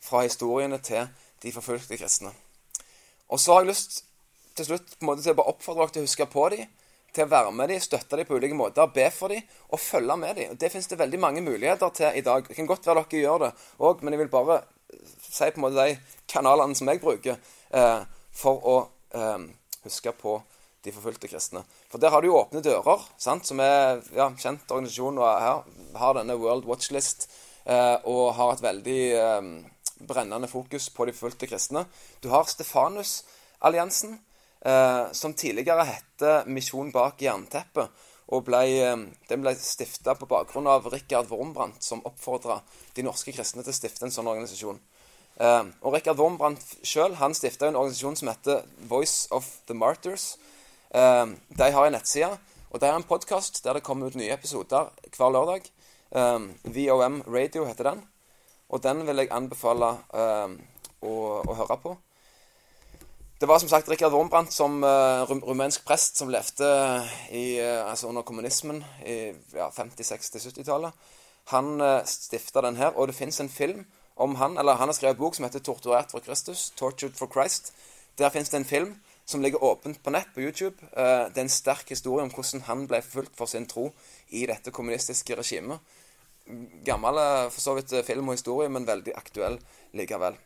fra 0.02 0.24
historiene 0.26 0.80
til 0.84 1.08
de 1.42 1.54
forfulgte 1.54 1.98
kristne. 1.98 2.32
Og 3.32 3.40
så 3.40 3.56
har 3.56 3.64
jeg 3.64 3.72
lyst 3.72 4.04
til 4.56 4.68
slutt 4.68 4.94
på 4.98 5.06
en 5.06 5.10
måte 5.12 5.26
til 5.26 5.34
å 5.34 5.40
bare 5.40 5.54
oppfordre 5.54 5.86
dere 5.86 5.96
til 5.96 6.04
å 6.04 6.10
huske 6.10 6.28
på 6.32 6.48
dem, 6.54 6.70
til 7.12 7.26
å 7.26 7.32
være 7.32 7.52
med 7.56 7.72
dem, 7.72 7.82
støtte 7.84 8.20
dem 8.20 8.28
på 8.28 8.38
ulike 8.40 8.56
måter, 8.56 8.92
be 8.96 9.08
for 9.12 9.34
dem 9.34 9.42
og 9.70 9.82
følge 9.84 10.18
med 10.20 10.36
dem. 10.40 10.54
Og 10.54 10.60
Det 10.60 10.72
finnes 10.72 10.88
det 10.88 11.00
veldig 11.00 11.20
mange 11.20 11.44
muligheter 11.44 11.90
til 11.96 12.18
i 12.18 12.24
dag. 12.26 12.48
Det 12.48 12.56
kan 12.56 12.70
godt 12.70 12.88
være 12.88 13.04
dere 13.04 13.24
gjør 13.26 13.44
det 13.46 13.52
òg, 13.80 14.04
men 14.04 14.14
jeg 14.14 14.24
vil 14.24 14.32
bare 14.32 14.62
si 15.32 15.52
på 15.52 15.60
en 15.60 15.66
måte 15.66 15.88
de 15.88 15.98
kanalene 16.32 16.76
som 16.76 16.88
jeg 16.88 17.02
bruker 17.04 17.38
eh, 17.72 18.02
for 18.36 18.68
å 18.68 18.78
eh, 19.16 19.48
huske 19.84 20.14
på 20.16 20.38
de 20.86 20.94
forfulgte 20.94 21.30
kristne. 21.30 21.64
For 21.92 22.02
der 22.02 22.14
har 22.14 22.22
du 22.22 22.30
jo 22.32 22.40
Åpne 22.40 22.64
dører, 22.66 23.04
sant? 23.22 23.46
som 23.48 23.62
er 23.64 24.02
ja, 24.16 24.30
kjent 24.38 24.70
organisasjon 24.72 25.20
og 25.22 25.28
her 25.28 25.64
har 26.02 26.18
denne 26.18 26.38
World 26.40 26.66
Watch 26.70 26.92
List 26.96 27.28
eh, 27.66 27.98
og 28.10 28.34
har 28.38 28.56
et 28.56 28.66
veldig 28.66 29.02
eh, 29.20 29.50
brennende 30.10 30.50
fokus 30.50 30.90
på 30.90 31.06
de 31.06 31.16
forfulgte 31.16 31.50
kristne. 31.50 31.86
Du 32.24 32.32
har 32.34 32.50
Stefanus-alliansen, 32.50 34.18
eh, 34.66 35.04
som 35.14 35.38
tidligere 35.38 35.86
het 35.92 36.48
Misjon 36.50 36.94
bak 36.96 37.22
jernteppet. 37.22 37.92
Og 38.32 38.46
ble, 38.48 38.62
eh, 38.80 38.98
den 39.28 39.44
ble 39.44 39.54
stifta 39.60 40.16
på 40.16 40.28
bakgrunn 40.30 40.68
av 40.68 40.88
Rikard 40.92 41.28
Wormbrandt, 41.30 41.84
som 41.84 42.04
oppfordra 42.08 42.62
de 42.96 43.04
norske 43.04 43.34
kristne 43.36 43.64
til 43.64 43.74
å 43.74 43.76
stifte 43.76 44.06
en 44.08 44.14
sånn 44.14 44.30
organisasjon. 44.32 44.80
Eh, 45.40 45.64
og 45.82 45.94
Rikard 45.94 46.18
Wormbrandt 46.18 46.64
sjøl 46.84 47.16
stifta 47.36 47.68
en 47.68 47.76
organisasjon 47.76 48.16
som 48.16 48.30
heter 48.30 48.64
Voice 48.88 49.28
of 49.32 49.62
the 49.68 49.74
Martyrs. 49.74 50.38
Eh, 50.92 51.26
de 51.58 51.72
har 51.72 51.86
en 51.88 51.96
nettside, 51.96 52.32
og 52.72 52.80
de 52.82 52.88
har 52.88 53.00
en 53.00 53.08
podkast 53.08 53.64
der 53.64 53.80
det 53.80 53.84
kommer 53.84 54.08
ut 54.08 54.16
nye 54.20 54.34
episoder 54.34 54.92
hver 55.16 55.32
lørdag. 55.32 55.68
VOM 56.12 57.22
Radio 57.28 57.66
heter 57.66 57.84
den. 57.92 58.02
Og 58.72 58.84
den 58.84 59.08
vil 59.08 59.20
jeg 59.20 59.32
anbefale 59.36 59.90
uh, 60.16 60.52
å, 61.04 61.14
å, 61.44 61.56
høre 61.60 61.78
på. 61.84 61.96
Det 63.42 63.50
var 63.50 63.60
som 63.60 63.72
sagt 63.72 63.90
Rikard 63.92 64.14
Wormbrandt 64.16 64.54
som 64.56 64.80
uh, 64.86 65.28
rumensk 65.28 65.84
prest 65.88 66.20
som 66.22 66.32
levde 66.32 66.68
i, 67.36 67.60
uh, 67.60 67.90
altså 67.90 68.08
under 68.08 68.24
kommunismen 68.28 68.80
i 69.04 69.18
ja, 69.56 69.68
50-, 69.76 70.08
60-, 70.08 70.46
70-tallet. 70.52 71.12
Han 71.52 71.74
uh, 71.84 72.00
stifta 72.08 72.64
den 72.64 72.80
her, 72.80 72.96
og 72.96 73.12
det 73.12 73.18
fins 73.18 73.42
en 73.44 73.52
film 73.52 73.84
om 74.16 74.38
han. 74.40 74.56
Eller 74.60 74.80
han 74.80 74.88
har 74.88 74.96
skrevet 74.96 75.20
en 75.20 75.24
bok 75.26 75.36
som 75.36 75.48
heter 75.48 75.64
'Torturert 75.64 76.16
for 76.16 76.24
Kristus'. 76.24 76.72
'Tortured 76.76 77.20
for 77.20 77.28
Christ'. 77.28 77.74
Der 78.18 78.30
fins 78.30 78.50
det 78.50 78.62
en 78.62 78.72
film 78.72 78.96
som 79.32 79.42
ligger 79.44 79.64
åpent 79.64 80.02
på 80.04 80.14
nett 80.14 80.30
på 80.36 80.44
YouTube. 80.44 80.76
Uh, 80.92 81.32
det 81.32 81.40
er 81.40 81.48
en 81.48 81.54
sterk 81.54 81.90
historie 81.94 82.26
om 82.26 82.32
hvordan 82.34 82.68
han 82.68 82.86
ble 82.92 83.02
forfulgt 83.06 83.38
for 83.40 83.50
sin 83.50 83.68
tro 83.72 83.90
i 84.36 84.46
dette 84.50 84.74
kommunistiske 84.76 85.40
regimet 85.40 85.80
gammel 86.86 87.20
for 87.52 87.62
så 87.62 87.76
vidt 87.78 87.94
film 88.06 88.30
og 88.30 88.38
historie, 88.38 88.70
men 88.70 88.88
veldig 88.88 89.14
aktuell 89.18 89.58
likevel. 89.98 90.38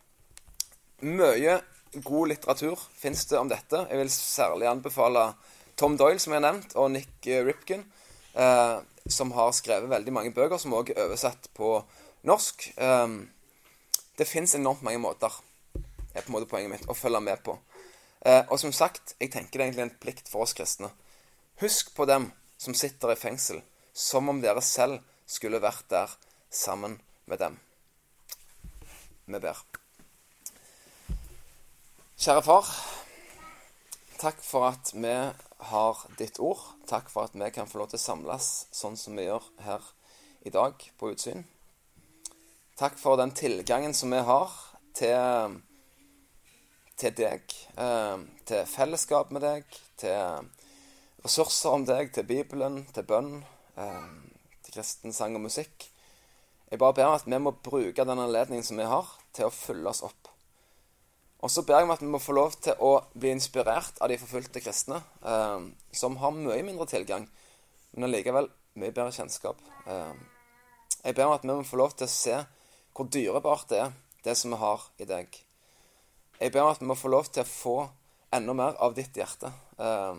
Mye 1.05 1.59
god 2.03 2.31
litteratur 2.31 2.79
fins 2.97 3.25
det 3.29 3.39
om 3.39 3.49
dette. 3.51 3.85
Jeg 3.89 3.99
vil 3.99 4.11
særlig 4.11 4.67
anbefale 4.69 5.29
Tom 5.75 5.97
Doyle, 5.99 6.19
som 6.19 6.33
jeg 6.33 6.41
har 6.41 6.47
nevnt, 6.47 6.75
og 6.79 6.91
Nick 6.91 7.27
Ripken, 7.47 7.85
eh, 8.33 8.77
som 9.07 9.31
har 9.35 9.51
skrevet 9.55 9.91
veldig 9.91 10.13
mange 10.13 10.33
bøker, 10.35 10.57
som 10.57 10.73
også 10.73 10.95
er 10.95 11.05
oversatt 11.05 11.49
på 11.55 11.77
norsk. 12.27 12.69
Eh, 12.77 13.07
det 14.17 14.27
fins 14.27 14.55
enormt 14.55 14.83
mange 14.83 14.99
måter, 15.03 15.31
er 16.13 16.21
på 16.21 16.29
en 16.29 16.37
måte 16.37 16.49
poenget 16.51 16.71
mitt, 16.71 16.87
å 16.87 16.95
følge 16.95 17.21
med 17.21 17.43
på. 17.43 17.57
Eh, 18.25 18.41
og 18.49 18.57
som 18.59 18.73
sagt, 18.73 19.13
jeg 19.21 19.29
tenker 19.31 19.59
det 19.59 19.61
er 19.61 19.69
egentlig 19.69 19.85
en 19.85 19.99
plikt 20.01 20.31
for 20.31 20.45
oss 20.45 20.55
kristne. 20.57 20.89
Husk 21.61 21.93
på 21.95 22.07
dem 22.09 22.31
som 22.57 22.73
sitter 22.73 23.13
i 23.13 23.19
fengsel, 23.19 23.61
som 23.93 24.29
om 24.31 24.41
dere 24.41 24.63
selv 24.65 24.99
skulle 25.29 25.61
vært 25.61 25.85
der 25.93 26.11
sammen 26.49 26.97
med 27.29 27.39
dem. 27.39 27.59
Vi 29.25 29.39
ber. 29.39 29.61
Kjære 32.17 32.43
far. 32.45 32.69
Takk 34.17 34.41
for 34.41 34.69
at 34.71 34.93
vi 34.95 35.13
har 35.69 36.05
ditt 36.17 36.39
ord. 36.39 36.61
Takk 36.89 37.09
for 37.11 37.27
at 37.27 37.35
vi 37.37 37.49
kan 37.53 37.69
få 37.69 37.81
lov 37.81 37.91
til 37.91 37.99
å 37.99 38.05
samles 38.05 38.49
sånn 38.73 38.97
som 38.97 39.17
vi 39.17 39.27
gjør 39.27 39.45
her 39.65 39.85
i 40.45 40.53
dag 40.53 40.81
på 40.97 41.11
utsyn. 41.13 41.45
Takk 42.79 42.97
for 42.99 43.19
den 43.21 43.33
tilgangen 43.37 43.93
som 43.93 44.13
vi 44.13 44.21
har 44.25 44.51
til, 44.97 45.59
til 46.97 47.15
deg, 47.15 47.55
eh, 47.77 48.17
til 48.45 48.65
fellesskap 48.69 49.31
med 49.31 49.41
deg, 49.41 49.65
til 49.97 50.47
ressurser 51.25 51.75
om 51.75 51.85
deg, 51.85 52.13
til 52.13 52.23
Bibelen, 52.23 52.85
til 52.93 53.03
bønn. 53.03 53.43
til 53.75 54.71
kristen 54.71 55.11
sang 55.11 55.35
og 55.35 55.41
musikk. 55.41 55.89
Jeg 56.71 56.79
bare 56.79 56.93
ber 56.93 57.05
om 57.09 57.15
at 57.17 57.25
vi 57.27 57.37
må 57.37 57.51
bruke 57.51 58.05
den 58.07 58.19
anledningen 58.19 58.63
som 58.63 58.77
vi 58.77 58.87
har, 58.87 59.09
til 59.33 59.49
å 59.49 59.53
fylle 59.53 59.89
oss 59.89 60.01
opp. 60.01 60.29
Og 61.43 61.51
så 61.51 61.61
ber 61.61 61.81
jeg 61.81 61.85
om 61.85 61.93
at 61.93 62.01
vi 62.01 62.09
må 62.09 62.21
få 62.23 62.33
lov 62.33 62.55
til 62.63 62.79
å 62.81 62.93
bli 63.13 63.33
inspirert 63.35 63.99
av 64.01 64.09
de 64.09 64.17
forfulgte 64.17 64.63
kristne, 64.63 65.01
eh, 65.21 65.67
som 65.91 66.17
har 66.17 66.31
mye 66.31 66.63
mindre 66.63 66.87
tilgang, 66.89 67.27
men 67.93 68.07
allikevel 68.07 68.49
mye 68.81 68.95
bedre 68.95 69.11
kjennskap. 69.13 69.59
Eh, 69.85 70.13
jeg 71.03 71.15
ber 71.15 71.27
om 71.27 71.35
at 71.35 71.43
vi 71.43 71.51
må 71.51 71.67
få 71.67 71.77
lov 71.77 71.93
til 71.93 72.07
å 72.07 72.15
se 72.15 72.39
hvor 72.95 73.11
dyrebart 73.11 73.69
det 73.69 73.81
er, 73.83 73.91
det 74.23 74.37
som 74.39 74.55
vi 74.55 74.57
har 74.63 74.87
i 74.97 75.05
deg. 75.05 75.44
Jeg 76.39 76.51
ber 76.51 76.65
om 76.65 76.73
at 76.73 76.81
vi 76.81 76.89
må 76.89 76.97
få 76.99 77.11
lov 77.11 77.29
til 77.31 77.45
å 77.45 77.49
få 77.49 77.75
enda 78.35 78.55
mer 78.57 78.75
av 78.83 78.95
ditt 78.97 79.15
hjerte. 79.15 79.51
Eh, 79.79 80.15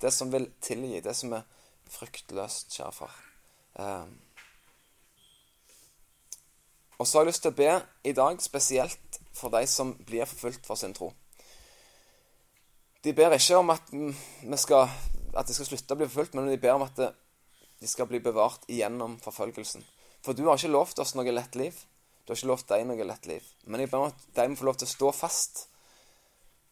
det 0.00 0.12
som 0.14 0.30
vil 0.32 0.46
tilgi, 0.62 1.00
det 1.04 1.14
som 1.16 1.34
er 1.36 1.46
fryktløst, 1.90 2.72
kjære 2.72 2.92
far. 2.94 3.16
Um, 3.74 4.14
og 6.98 7.06
så 7.06 7.18
har 7.18 7.24
jeg 7.24 7.30
lyst 7.30 7.44
til 7.44 7.52
å 7.52 7.58
be 7.58 7.74
i 8.08 8.14
dag 8.16 8.40
spesielt 8.42 9.20
for 9.36 9.52
de 9.52 9.62
som 9.70 9.92
blir 10.06 10.28
forfulgt 10.28 10.66
for 10.68 10.80
sin 10.80 10.94
tro. 10.96 11.10
De 13.04 13.14
ber 13.16 13.36
ikke 13.36 13.60
om 13.60 13.72
at, 13.72 13.92
skal, 14.60 14.90
at 15.32 15.48
de 15.48 15.56
skal 15.56 15.68
slutte 15.70 15.96
å 15.96 16.00
bli 16.00 16.08
forfulgt, 16.08 16.36
men 16.36 16.50
de 16.50 16.60
ber 16.60 16.76
om 16.76 16.84
at 16.84 16.98
de 17.00 17.88
skal 17.88 18.08
bli 18.08 18.20
bevart 18.20 18.66
igjennom 18.68 19.16
forfølgelsen. 19.24 19.84
For 20.24 20.36
du 20.36 20.44
har 20.48 20.60
ikke 20.60 20.74
lovt 20.74 21.00
oss 21.00 21.14
noe 21.16 21.32
lett 21.32 21.56
liv. 21.56 21.76
Du 22.24 22.32
har 22.32 22.38
ikke 22.38 22.50
lovt 22.50 22.68
deg 22.70 22.86
noe 22.86 23.06
lett 23.06 23.28
liv. 23.30 23.46
Men 23.66 23.82
jeg 23.82 23.90
ber 23.90 24.04
om 24.04 24.10
at 24.10 24.26
de 24.36 24.46
må 24.50 24.58
få 24.58 24.68
lov 24.68 24.78
til 24.80 24.88
å 24.88 24.94
stå 24.94 25.12
fast. 25.16 25.64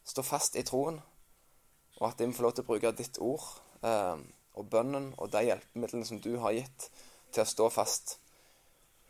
Stå 0.09 0.25
fast 0.27 0.59
i 0.61 0.65
troen. 0.67 1.01
Og 1.99 2.07
at 2.11 2.21
de 2.21 2.29
må 2.29 2.37
få 2.37 2.47
lov 2.47 2.55
til 2.57 2.67
å 2.67 2.69
bruke 2.69 2.95
ditt 2.99 3.19
ord. 3.25 3.45
Eh, 3.83 4.23
og 4.59 4.71
bønnen 4.71 5.13
og 5.19 5.31
de 5.33 5.45
hjelpemidlene 5.49 6.07
som 6.07 6.21
du 6.23 6.33
har 6.43 6.57
gitt 6.57 6.89
til 7.35 7.45
å 7.45 7.49
stå 7.49 7.69
fast. 7.73 8.17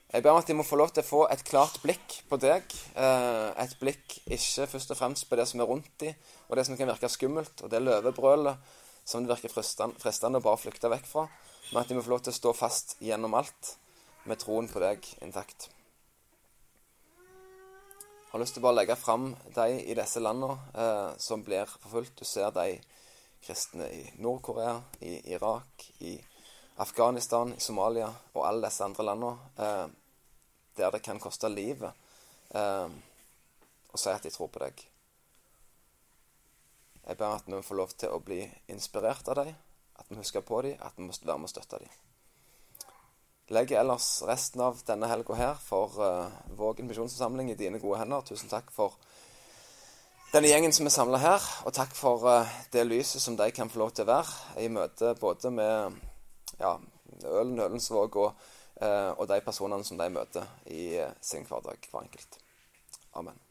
Jeg 0.09 0.25
ber 0.25 0.33
om 0.33 0.41
at 0.41 0.49
de 0.49 0.57
må 0.57 0.65
få 0.65 0.79
lov 0.81 0.95
til 0.97 1.05
å 1.05 1.09
få 1.09 1.23
et 1.29 1.43
klart 1.45 1.83
blikk 1.83 2.23
på 2.31 2.39
deg. 2.41 2.65
Eh, 2.97 3.49
et 3.61 3.75
blikk 3.81 4.19
ikke 4.25 4.69
først 4.73 4.95
og 4.95 5.01
fremst 5.01 5.29
på 5.29 5.37
det 5.37 5.45
som 5.51 5.61
er 5.61 5.69
rundt 5.69 5.91
dem, 6.01 6.17
og 6.49 6.57
det 6.57 6.65
som 6.65 6.79
kan 6.81 6.89
virke 6.89 7.11
skummelt, 7.13 7.61
og 7.61 7.73
det 7.73 7.83
løvebrølet 7.85 8.77
som 9.09 9.25
det 9.25 9.35
virker 9.35 9.53
fristende 9.53 10.41
å 10.41 10.45
bare 10.45 10.61
flykte 10.61 10.89
vekk 10.93 11.09
fra, 11.09 11.27
men 11.71 11.83
at 11.83 11.89
de 11.89 11.97
må 11.97 12.05
få 12.05 12.15
lov 12.15 12.25
til 12.25 12.33
å 12.33 12.39
stå 12.39 12.55
fast 12.57 12.97
gjennom 13.05 13.37
alt 13.37 13.75
med 14.29 14.41
troen 14.41 14.69
på 14.69 14.81
deg 14.85 15.05
intakt. 15.25 15.69
Har 18.39 18.45
lyst 18.45 18.55
til 18.55 18.63
å 18.63 18.69
bare 18.69 18.77
legge 18.79 18.95
fram 18.95 19.25
de 19.51 19.65
i 19.91 19.95
disse 19.99 20.21
landene 20.23 20.55
eh, 20.79 21.09
som 21.19 21.41
blir 21.43 21.67
forfulgt. 21.67 22.21
Du 22.21 22.29
ser 22.29 22.53
de 22.55 22.77
kristne 23.43 23.89
i 23.91 24.05
Nord-Korea, 24.23 24.77
i 25.03 25.17
Irak, 25.33 25.89
i 26.07 26.13
Afghanistan, 26.79 27.51
i 27.57 27.59
Somalia 27.59 28.07
og 28.37 28.45
alle 28.47 28.71
disse 28.71 28.87
andre 28.87 29.09
landene 29.09 29.51
eh, 29.67 29.91
der 30.79 30.95
det 30.95 31.03
kan 31.03 31.19
koste 31.19 31.51
livet 31.51 31.91
eh, 32.55 32.87
å 33.91 33.99
si 33.99 34.15
at 34.15 34.23
de 34.23 34.31
tror 34.31 34.55
på 34.55 34.63
deg. 34.63 34.87
Jeg 37.09 37.19
ber 37.19 37.41
at 37.41 37.51
vi 37.51 37.65
får 37.73 37.83
lov 37.83 37.97
til 37.99 38.15
å 38.15 38.23
bli 38.23 38.45
inspirert 38.71 39.35
av 39.35 39.43
dem, 39.43 39.51
at 39.99 40.15
vi 40.15 40.23
husker 40.23 40.47
på 40.47 40.63
dem, 40.63 40.79
at 40.79 40.95
vi 40.95 41.11
må 41.11 41.25
være 41.25 41.43
med 41.43 41.51
og 41.51 41.57
støtte 41.57 41.83
dem. 41.83 41.99
Legger 43.49 43.81
ellers 43.81 44.23
resten 44.29 44.61
av 44.61 44.81
denne 44.87 45.09
helga 45.09 45.37
her 45.39 45.61
for 45.63 45.97
uh, 46.03 46.29
Vågen 46.59 46.89
misjonsforsamling 46.89 47.51
i 47.53 47.57
dine 47.59 47.81
gode 47.81 48.03
hender. 48.03 48.25
Tusen 48.27 48.51
takk 48.51 48.71
for 48.75 48.99
denne 50.33 50.51
gjengen 50.51 50.75
som 50.77 50.89
er 50.89 50.93
samla 50.93 51.21
her, 51.23 51.49
og 51.65 51.73
takk 51.77 51.97
for 51.97 52.29
uh, 52.29 52.59
det 52.75 52.85
lyset 52.89 53.25
som 53.25 53.39
de 53.39 53.49
kan 53.57 53.73
få 53.73 53.81
lov 53.85 53.97
til 53.97 54.05
å 54.05 54.13
være 54.13 54.63
i 54.65 54.69
møte 54.73 55.15
både 55.21 55.53
med 55.55 55.99
ja, 56.61 56.77
Ølen 57.25 57.59
Ølensvåg 57.65 58.21
og, 58.21 58.49
uh, 58.83 59.13
og 59.17 59.27
de 59.33 59.41
personene 59.45 59.85
som 59.89 60.01
de 60.01 60.13
møter 60.13 60.49
i 60.69 60.91
sin 61.25 61.49
hverdag, 61.49 61.89
hver 61.89 62.05
enkelt. 62.05 62.43
Amen. 63.17 63.48